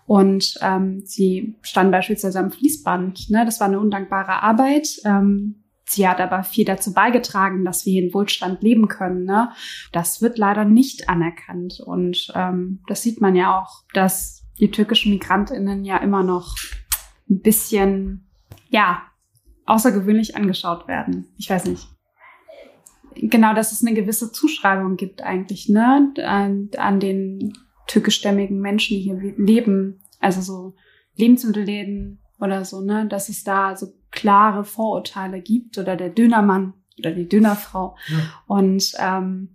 [0.06, 3.32] Und ähm, sie standen beispielsweise am Fließband.
[3.32, 3.46] Ne?
[3.46, 4.90] Das war eine undankbare Arbeit.
[5.06, 9.24] Ähm, Sie hat aber viel dazu beigetragen, dass wir in Wohlstand leben können.
[9.24, 9.50] Ne?
[9.92, 11.80] Das wird leider nicht anerkannt.
[11.84, 16.56] Und ähm, das sieht man ja auch, dass die türkischen Migrantinnen ja immer noch
[17.28, 18.30] ein bisschen,
[18.70, 19.02] ja,
[19.66, 21.26] außergewöhnlich angeschaut werden.
[21.38, 21.88] Ich weiß nicht.
[23.16, 27.54] Genau, dass es eine gewisse Zuschreibung gibt eigentlich, ne, an, an den
[27.88, 30.04] türkischstämmigen Menschen, die hier leben.
[30.20, 30.76] Also so
[31.16, 37.12] Lebensmittelläden oder so, ne, dass es da so klare Vorurteile gibt oder der Dönermann oder
[37.12, 37.96] die Dönerfrau.
[38.08, 38.18] Ja.
[38.48, 39.50] Und ähm,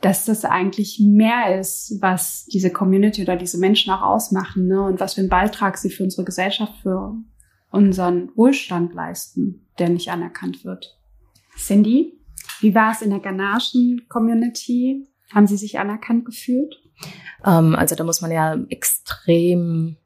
[0.00, 4.82] dass das eigentlich mehr ist, was diese Community oder diese Menschen auch ausmachen ne?
[4.82, 7.16] und was für einen Beitrag sie für unsere Gesellschaft, für
[7.70, 10.98] unseren Wohlstand leisten, der nicht anerkannt wird.
[11.56, 12.12] Cindy,
[12.60, 15.08] wie war es in der ghanaischen Community?
[15.34, 16.76] Haben Sie sich anerkannt gefühlt?
[17.44, 19.96] Ähm, also da muss man ja extrem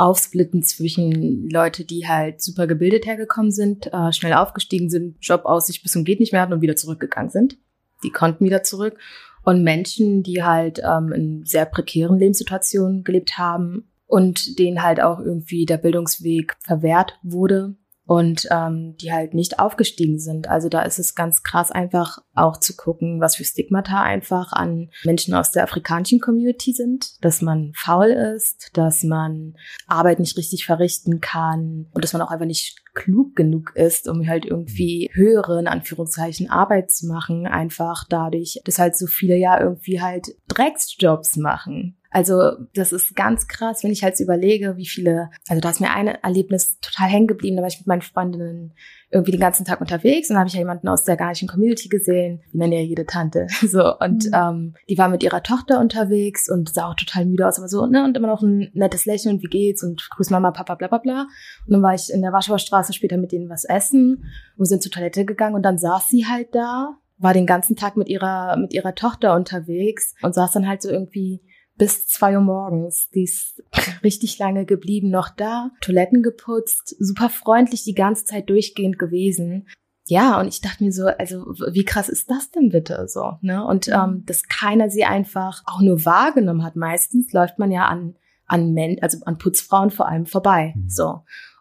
[0.00, 5.66] aufsplitten zwischen Leute, die halt super gebildet hergekommen sind, äh, schnell aufgestiegen sind, Job aus
[5.66, 7.58] sich bis zum geht nicht mehr hatten und wieder zurückgegangen sind.
[8.02, 8.98] Die konnten wieder zurück.
[9.42, 15.20] Und Menschen, die halt ähm, in sehr prekären Lebenssituationen gelebt haben und denen halt auch
[15.20, 17.74] irgendwie der Bildungsweg verwehrt wurde
[18.10, 20.48] und ähm, die halt nicht aufgestiegen sind.
[20.48, 24.90] Also da ist es ganz krass einfach auch zu gucken, was für Stigmata einfach an
[25.04, 29.54] Menschen aus der afrikanischen Community sind, dass man faul ist, dass man
[29.86, 34.26] Arbeit nicht richtig verrichten kann und dass man auch einfach nicht klug genug ist, um
[34.26, 39.60] halt irgendwie höhere, in Anführungszeichen, Arbeit zu machen, einfach dadurch, dass halt so viele ja
[39.60, 41.96] irgendwie halt Drecksjobs machen.
[42.10, 45.90] Also das ist ganz krass, wenn ich halt überlege, wie viele, also da ist mir
[45.90, 48.74] ein Erlebnis total hängen geblieben, da war ich mit meinen Freundinnen
[49.12, 51.88] irgendwie den ganzen Tag unterwegs und da habe ich ja jemanden aus der ghanaischen Community
[51.88, 53.96] gesehen, wie nennen ja jede Tante, so.
[53.98, 54.34] Und mhm.
[54.34, 57.86] ähm, die war mit ihrer Tochter unterwegs und sah auch total müde aus, aber so
[57.86, 60.88] ne und immer noch ein nettes Lächeln und wie geht's und grüß Mama, Papa, bla
[60.88, 61.22] bla bla.
[61.66, 64.24] Und dann war ich in der Warschauer Straße später mit denen was essen
[64.56, 67.76] und wir sind zur Toilette gegangen und dann saß sie halt da war den ganzen
[67.76, 71.42] Tag mit ihrer mit ihrer Tochter unterwegs und saß dann halt so irgendwie
[71.80, 73.08] bis zwei Uhr morgens.
[73.14, 73.62] Die ist
[74.04, 79.66] richtig lange geblieben, noch da, Toiletten geputzt, super freundlich die ganze Zeit durchgehend gewesen.
[80.06, 83.64] Ja, und ich dachte mir so, also wie krass ist das denn bitte so, ne?
[83.64, 83.94] Und mhm.
[83.94, 86.76] ähm, dass keiner sie einfach auch nur wahrgenommen hat.
[86.76, 88.14] Meistens läuft man ja an
[88.44, 90.88] an Men also an Putzfrauen vor allem vorbei, mhm.
[90.88, 91.20] so.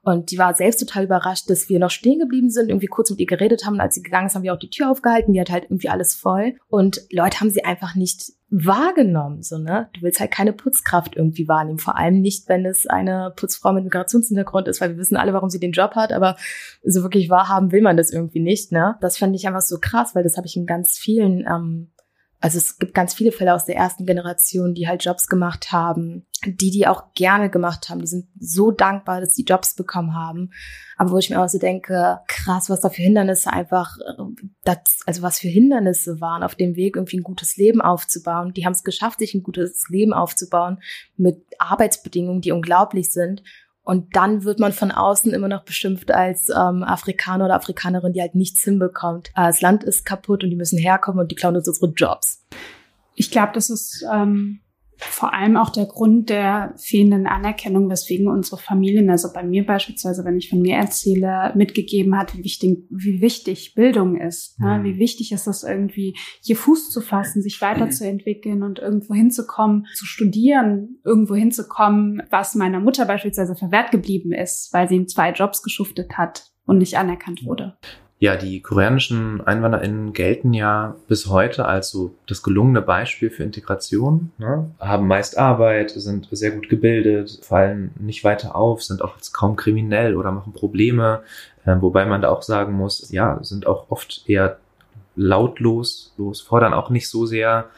[0.09, 3.19] Und die war selbst total überrascht, dass wir noch stehen geblieben sind, irgendwie kurz mit
[3.19, 3.79] ihr geredet haben.
[3.79, 5.33] Als sie gegangen ist, haben wir auch die Tür aufgehalten.
[5.33, 6.55] Die hat halt irgendwie alles voll.
[6.67, 9.89] Und Leute haben sie einfach nicht wahrgenommen, so, ne?
[9.93, 11.77] Du willst halt keine Putzkraft irgendwie wahrnehmen.
[11.77, 15.51] Vor allem nicht, wenn es eine Putzfrau mit Migrationshintergrund ist, weil wir wissen alle, warum
[15.51, 16.35] sie den Job hat, aber
[16.83, 18.95] so wirklich wahrhaben will man das irgendwie nicht, ne?
[19.01, 21.91] Das fand ich einfach so krass, weil das habe ich in ganz vielen ähm,
[22.41, 26.25] also es gibt ganz viele Fälle aus der ersten Generation, die halt Jobs gemacht haben,
[26.45, 27.99] die die auch gerne gemacht haben.
[27.99, 30.51] Die sind so dankbar, dass sie Jobs bekommen haben.
[30.95, 33.97] Aber wo ich mir auch so denke, krass, was da für Hindernisse einfach,
[34.63, 38.53] das, also was für Hindernisse waren auf dem Weg, irgendwie ein gutes Leben aufzubauen.
[38.53, 40.81] Die haben es geschafft, sich ein gutes Leben aufzubauen
[41.17, 43.43] mit Arbeitsbedingungen, die unglaublich sind.
[43.89, 48.21] Und dann wird man von außen immer noch beschimpft als ähm, Afrikaner oder Afrikanerin, die
[48.21, 49.29] halt nichts hinbekommt.
[49.29, 52.45] Äh, das Land ist kaputt und die müssen herkommen und die klauen uns unsere Jobs.
[53.15, 54.59] Ich glaube, das ist ähm,
[54.99, 60.25] vor allem auch der Grund der fehlenden Anerkennung, weswegen unsere Familien, also bei mir beispielsweise,
[60.25, 64.59] wenn ich von mir erzähle, mitgegeben hat, wie wichtig, wie wichtig Bildung ist.
[64.59, 64.81] Ne?
[64.83, 70.05] Wie wichtig ist es irgendwie, hier Fuß zu fassen, sich weiterzuentwickeln und irgendwo hinzukommen, zu
[70.05, 75.63] studieren, irgendwo hinzukommen, was meiner Mutter beispielsweise verwehrt geblieben ist, weil sie in zwei Jobs
[75.63, 77.77] geschuftet hat und nicht anerkannt wurde.
[78.21, 84.33] Ja, die koreanischen EinwanderInnen gelten ja bis heute als so das gelungene Beispiel für Integration,
[84.37, 84.69] ne?
[84.77, 89.55] haben meist Arbeit, sind sehr gut gebildet, fallen nicht weiter auf, sind auch jetzt kaum
[89.55, 91.21] kriminell oder machen Probleme,
[91.63, 94.57] äh, wobei man da auch sagen muss, ja, sind auch oft eher
[95.15, 97.69] lautlos, los, fordern auch nicht so sehr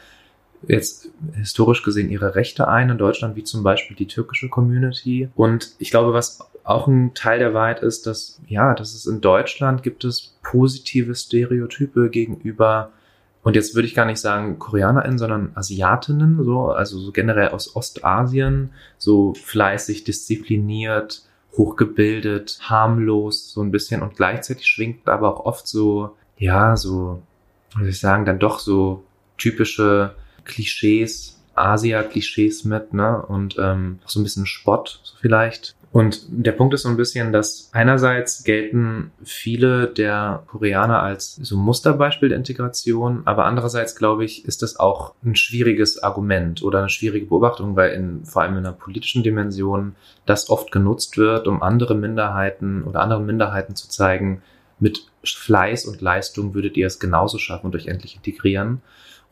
[0.68, 5.28] jetzt historisch gesehen ihre Rechte ein in Deutschland, wie zum Beispiel die türkische Community.
[5.34, 9.20] Und ich glaube, was auch ein Teil der Wahrheit ist, dass, ja, dass es in
[9.20, 12.92] Deutschland gibt es positive Stereotype gegenüber,
[13.42, 17.74] und jetzt würde ich gar nicht sagen KoreanerInnen, sondern Asiatinnen, so, also so generell aus
[17.74, 21.22] Ostasien, so fleißig, diszipliniert,
[21.56, 27.20] hochgebildet, harmlos, so ein bisschen und gleichzeitig schwingt aber auch oft so, ja, so,
[27.74, 29.02] würde ich sagen, dann doch so
[29.38, 30.14] typische
[30.44, 33.22] Klischees, Asia-Klischees mit, ne?
[33.22, 35.74] Und ähm, so ein bisschen Spott, so vielleicht.
[35.92, 41.54] Und der Punkt ist so ein bisschen, dass einerseits gelten viele der Koreaner als so
[41.58, 46.88] Musterbeispiel der Integration, aber andererseits glaube ich, ist das auch ein schwieriges Argument oder eine
[46.88, 51.62] schwierige Beobachtung, weil in, vor allem in der politischen Dimension das oft genutzt wird, um
[51.62, 54.40] andere Minderheiten oder anderen Minderheiten zu zeigen,
[54.80, 58.80] mit Fleiß und Leistung würdet ihr es genauso schaffen und euch endlich integrieren.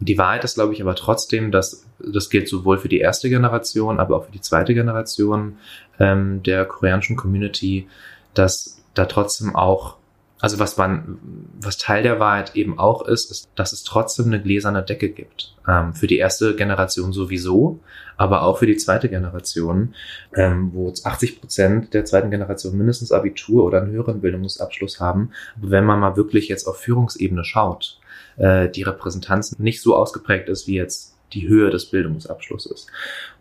[0.03, 4.01] Die Wahrheit ist, glaube ich, aber trotzdem, dass das gilt sowohl für die erste Generation,
[4.01, 5.59] aber auch für die zweite Generation
[5.99, 7.87] ähm, der koreanischen Community,
[8.33, 9.97] dass da trotzdem auch,
[10.41, 11.19] also was man,
[11.61, 15.55] was Teil der Wahrheit eben auch ist, ist, dass es trotzdem eine gläserne Decke gibt.
[15.69, 17.81] Ähm, für die erste Generation sowieso,
[18.17, 19.95] aber auch für die zweite Generation,
[20.35, 25.33] ähm, wo 80 Prozent der zweiten Generation mindestens Abitur oder einen höheren Bildungsabschluss haben.
[25.59, 28.01] Aber wenn man mal wirklich jetzt auf Führungsebene schaut,
[28.41, 32.87] äh, die Repräsentanz nicht so ausgeprägt ist wie jetzt die Höhe des Bildungsabschlusses.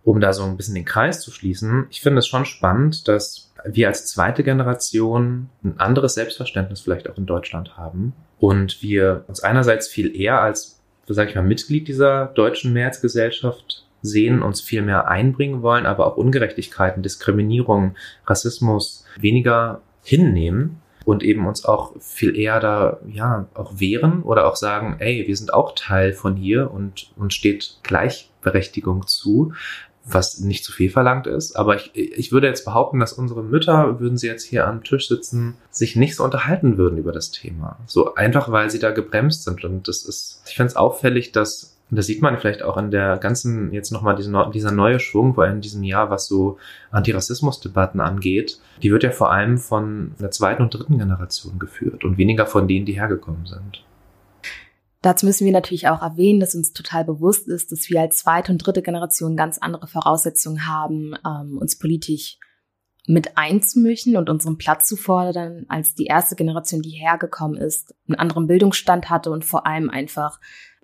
[0.03, 3.51] Um da so ein bisschen den Kreis zu schließen, ich finde es schon spannend, dass
[3.65, 9.41] wir als zweite Generation ein anderes Selbstverständnis vielleicht auch in Deutschland haben und wir uns
[9.41, 15.07] einerseits viel eher als, sage ich mal, Mitglied dieser deutschen Mehrheitsgesellschaft sehen, uns viel mehr
[15.07, 17.95] einbringen wollen, aber auch Ungerechtigkeiten, Diskriminierung,
[18.25, 24.55] Rassismus weniger hinnehmen und eben uns auch viel eher da, ja, auch wehren oder auch
[24.55, 29.53] sagen, ey, wir sind auch Teil von hier und uns steht Gleichberechtigung zu,
[30.05, 31.55] was nicht zu viel verlangt ist.
[31.55, 35.07] Aber ich, ich würde jetzt behaupten, dass unsere Mütter, würden sie jetzt hier am Tisch
[35.07, 37.77] sitzen, sich nicht so unterhalten würden über das Thema.
[37.85, 39.63] So einfach, weil sie da gebremst sind.
[39.63, 42.91] Und das ist, ich finde es auffällig, dass und das sieht man vielleicht auch in
[42.91, 46.57] der ganzen, jetzt nochmal diese, dieser neue Schwung, vor allem in diesem Jahr, was so
[46.91, 52.17] Antirassismusdebatten angeht, die wird ja vor allem von der zweiten und dritten Generation geführt und
[52.17, 53.83] weniger von denen, die hergekommen sind.
[55.01, 58.51] Dazu müssen wir natürlich auch erwähnen, dass uns total bewusst ist, dass wir als zweite
[58.51, 62.37] und dritte Generation ganz andere Voraussetzungen haben, ähm, uns politisch
[63.07, 68.19] mit einzumischen und unseren Platz zu fordern, als die erste Generation, die hergekommen ist, einen
[68.19, 70.39] anderen Bildungsstand hatte und vor allem einfach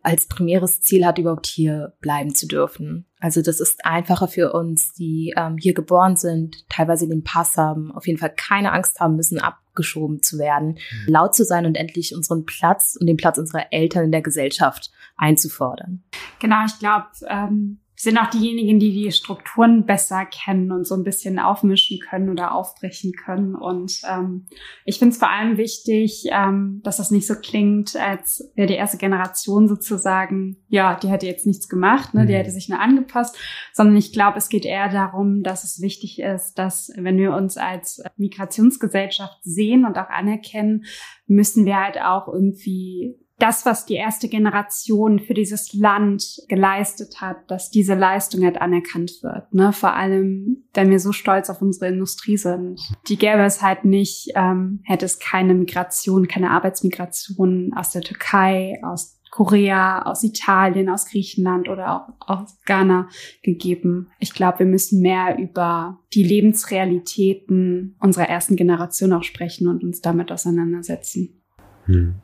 [0.06, 3.08] als primäres Ziel hat, überhaupt hier bleiben zu dürfen.
[3.20, 7.92] Also das ist einfacher für uns, die ähm, hier geboren sind, teilweise den Pass haben,
[7.92, 11.08] auf jeden Fall keine Angst haben müssen, abgeschoben zu werden, mhm.
[11.08, 14.92] laut zu sein und endlich unseren Platz und den Platz unserer Eltern in der Gesellschaft
[15.18, 16.04] einzufordern.
[16.40, 21.04] Genau, ich glaube, ähm, sind auch diejenigen, die die Strukturen besser kennen und so ein
[21.04, 23.56] bisschen aufmischen können oder aufbrechen können.
[23.56, 24.48] Und ähm,
[24.86, 28.76] ich finde es vor allem wichtig, ähm, dass das nicht so klingt, als wäre die
[28.76, 32.38] erste Generation sozusagen, ja, die hätte jetzt nichts gemacht, ne, die mhm.
[32.38, 33.38] hätte sich nur angepasst,
[33.74, 37.58] sondern ich glaube, es geht eher darum, dass es wichtig ist, dass wenn wir uns
[37.58, 40.86] als Migrationsgesellschaft sehen und auch anerkennen,
[41.28, 47.38] müssen wir halt auch irgendwie das, was die erste Generation für dieses Land geleistet hat,
[47.50, 49.54] dass diese Leistung halt anerkannt wird.
[49.54, 49.74] Ne?
[49.74, 52.80] Vor allem, wenn wir so stolz auf unsere Industrie sind.
[53.10, 58.80] Die gäbe es halt nicht, ähm, hätte es keine Migration, keine Arbeitsmigration aus der Türkei,
[58.84, 63.10] aus Korea, aus Italien, aus Griechenland oder auch aus Ghana
[63.44, 64.10] gegeben.
[64.20, 70.00] Ich glaube, wir müssen mehr über die Lebensrealitäten unserer ersten Generation auch sprechen und uns
[70.00, 71.44] damit auseinandersetzen.
[71.84, 72.22] Hm.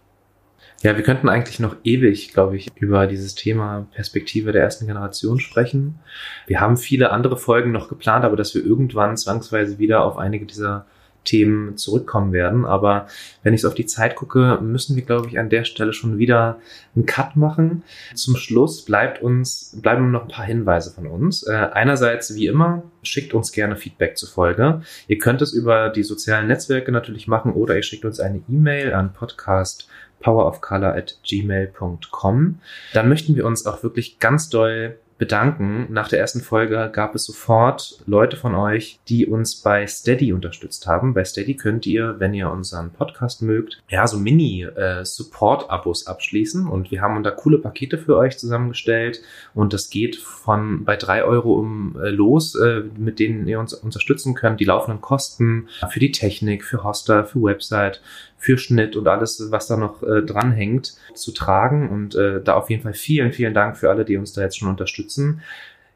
[0.83, 5.39] Ja, wir könnten eigentlich noch ewig, glaube ich, über dieses Thema Perspektive der ersten Generation
[5.39, 5.99] sprechen.
[6.47, 10.45] Wir haben viele andere Folgen noch geplant, aber dass wir irgendwann zwangsweise wieder auf einige
[10.47, 10.87] dieser
[11.23, 12.65] Themen zurückkommen werden.
[12.65, 13.05] Aber
[13.43, 16.17] wenn ich so auf die Zeit gucke, müssen wir, glaube ich, an der Stelle schon
[16.17, 16.59] wieder
[16.95, 17.83] einen Cut machen.
[18.15, 21.43] Zum Schluss bleibt uns, bleiben noch ein paar Hinweise von uns.
[21.43, 24.81] Äh, einerseits, wie immer, schickt uns gerne Feedback zur Folge.
[25.07, 28.93] Ihr könnt es über die sozialen Netzwerke natürlich machen oder ihr schickt uns eine E-Mail
[28.93, 29.87] an podcast
[30.21, 32.59] powerofcolor at gmail.com.
[32.93, 35.85] Dann möchten wir uns auch wirklich ganz doll bedanken.
[35.91, 40.87] Nach der ersten Folge gab es sofort Leute von euch, die uns bei Steady unterstützt
[40.87, 41.13] haben.
[41.13, 46.65] Bei Steady könnt ihr, wenn ihr unseren Podcast mögt, ja, so Mini-Support-Abos abschließen.
[46.65, 49.21] Und wir haben da coole Pakete für euch zusammengestellt.
[49.53, 53.75] Und das geht von bei drei Euro um äh, los, äh, mit denen ihr uns
[53.75, 54.59] unterstützen könnt.
[54.59, 58.01] Die laufenden Kosten für die Technik, für Hoster, für Website,
[58.41, 61.89] für Schnitt und alles, was da noch äh, dranhängt, zu tragen.
[61.89, 64.57] Und äh, da auf jeden Fall vielen, vielen Dank für alle, die uns da jetzt
[64.57, 65.41] schon unterstützen.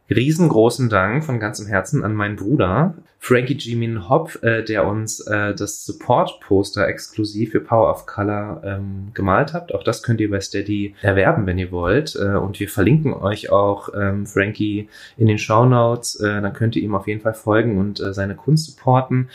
[0.07, 5.55] Riesengroßen Dank von ganzem Herzen an meinen Bruder, Frankie Jimin Hopp, äh, der uns äh,
[5.55, 9.73] das Support-Poster exklusiv für Power of Color ähm, gemalt hat.
[9.73, 12.15] Auch das könnt ihr bei Steady erwerben, wenn ihr wollt.
[12.15, 16.19] Äh, und wir verlinken euch auch ähm, Frankie in den Show Notes.
[16.19, 19.29] Äh, dann könnt ihr ihm auf jeden Fall folgen und äh, seine Kunst supporten.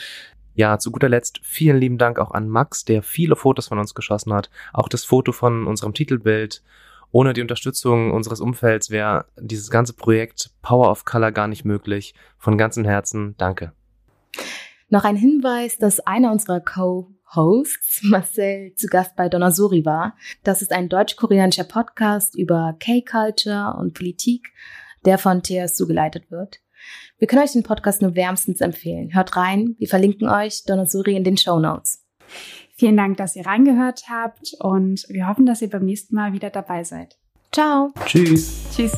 [0.54, 3.94] Ja, zu guter Letzt vielen lieben Dank auch an Max, der viele Fotos von uns
[3.94, 4.50] geschossen hat.
[4.72, 6.62] Auch das Foto von unserem Titelbild.
[7.12, 12.14] Ohne die Unterstützung unseres Umfelds wäre dieses ganze Projekt Power of Color gar nicht möglich.
[12.38, 13.72] Von ganzem Herzen danke.
[14.88, 20.16] Noch ein Hinweis, dass einer unserer Co-Hosts, Marcel, zu Gast bei Donasuri war.
[20.42, 24.52] Das ist ein deutsch-koreanischer Podcast über K-Culture und Politik,
[25.04, 26.60] der von TSU geleitet wird.
[27.18, 29.14] Wir können euch den Podcast nur wärmstens empfehlen.
[29.14, 32.04] Hört rein, wir verlinken euch Donasuri in den Show Notes.
[32.76, 36.50] Vielen Dank, dass ihr reingehört habt und wir hoffen, dass ihr beim nächsten Mal wieder
[36.50, 37.18] dabei seid.
[37.52, 37.92] Ciao.
[38.06, 38.64] Tschüss.
[38.74, 38.92] Tschüss.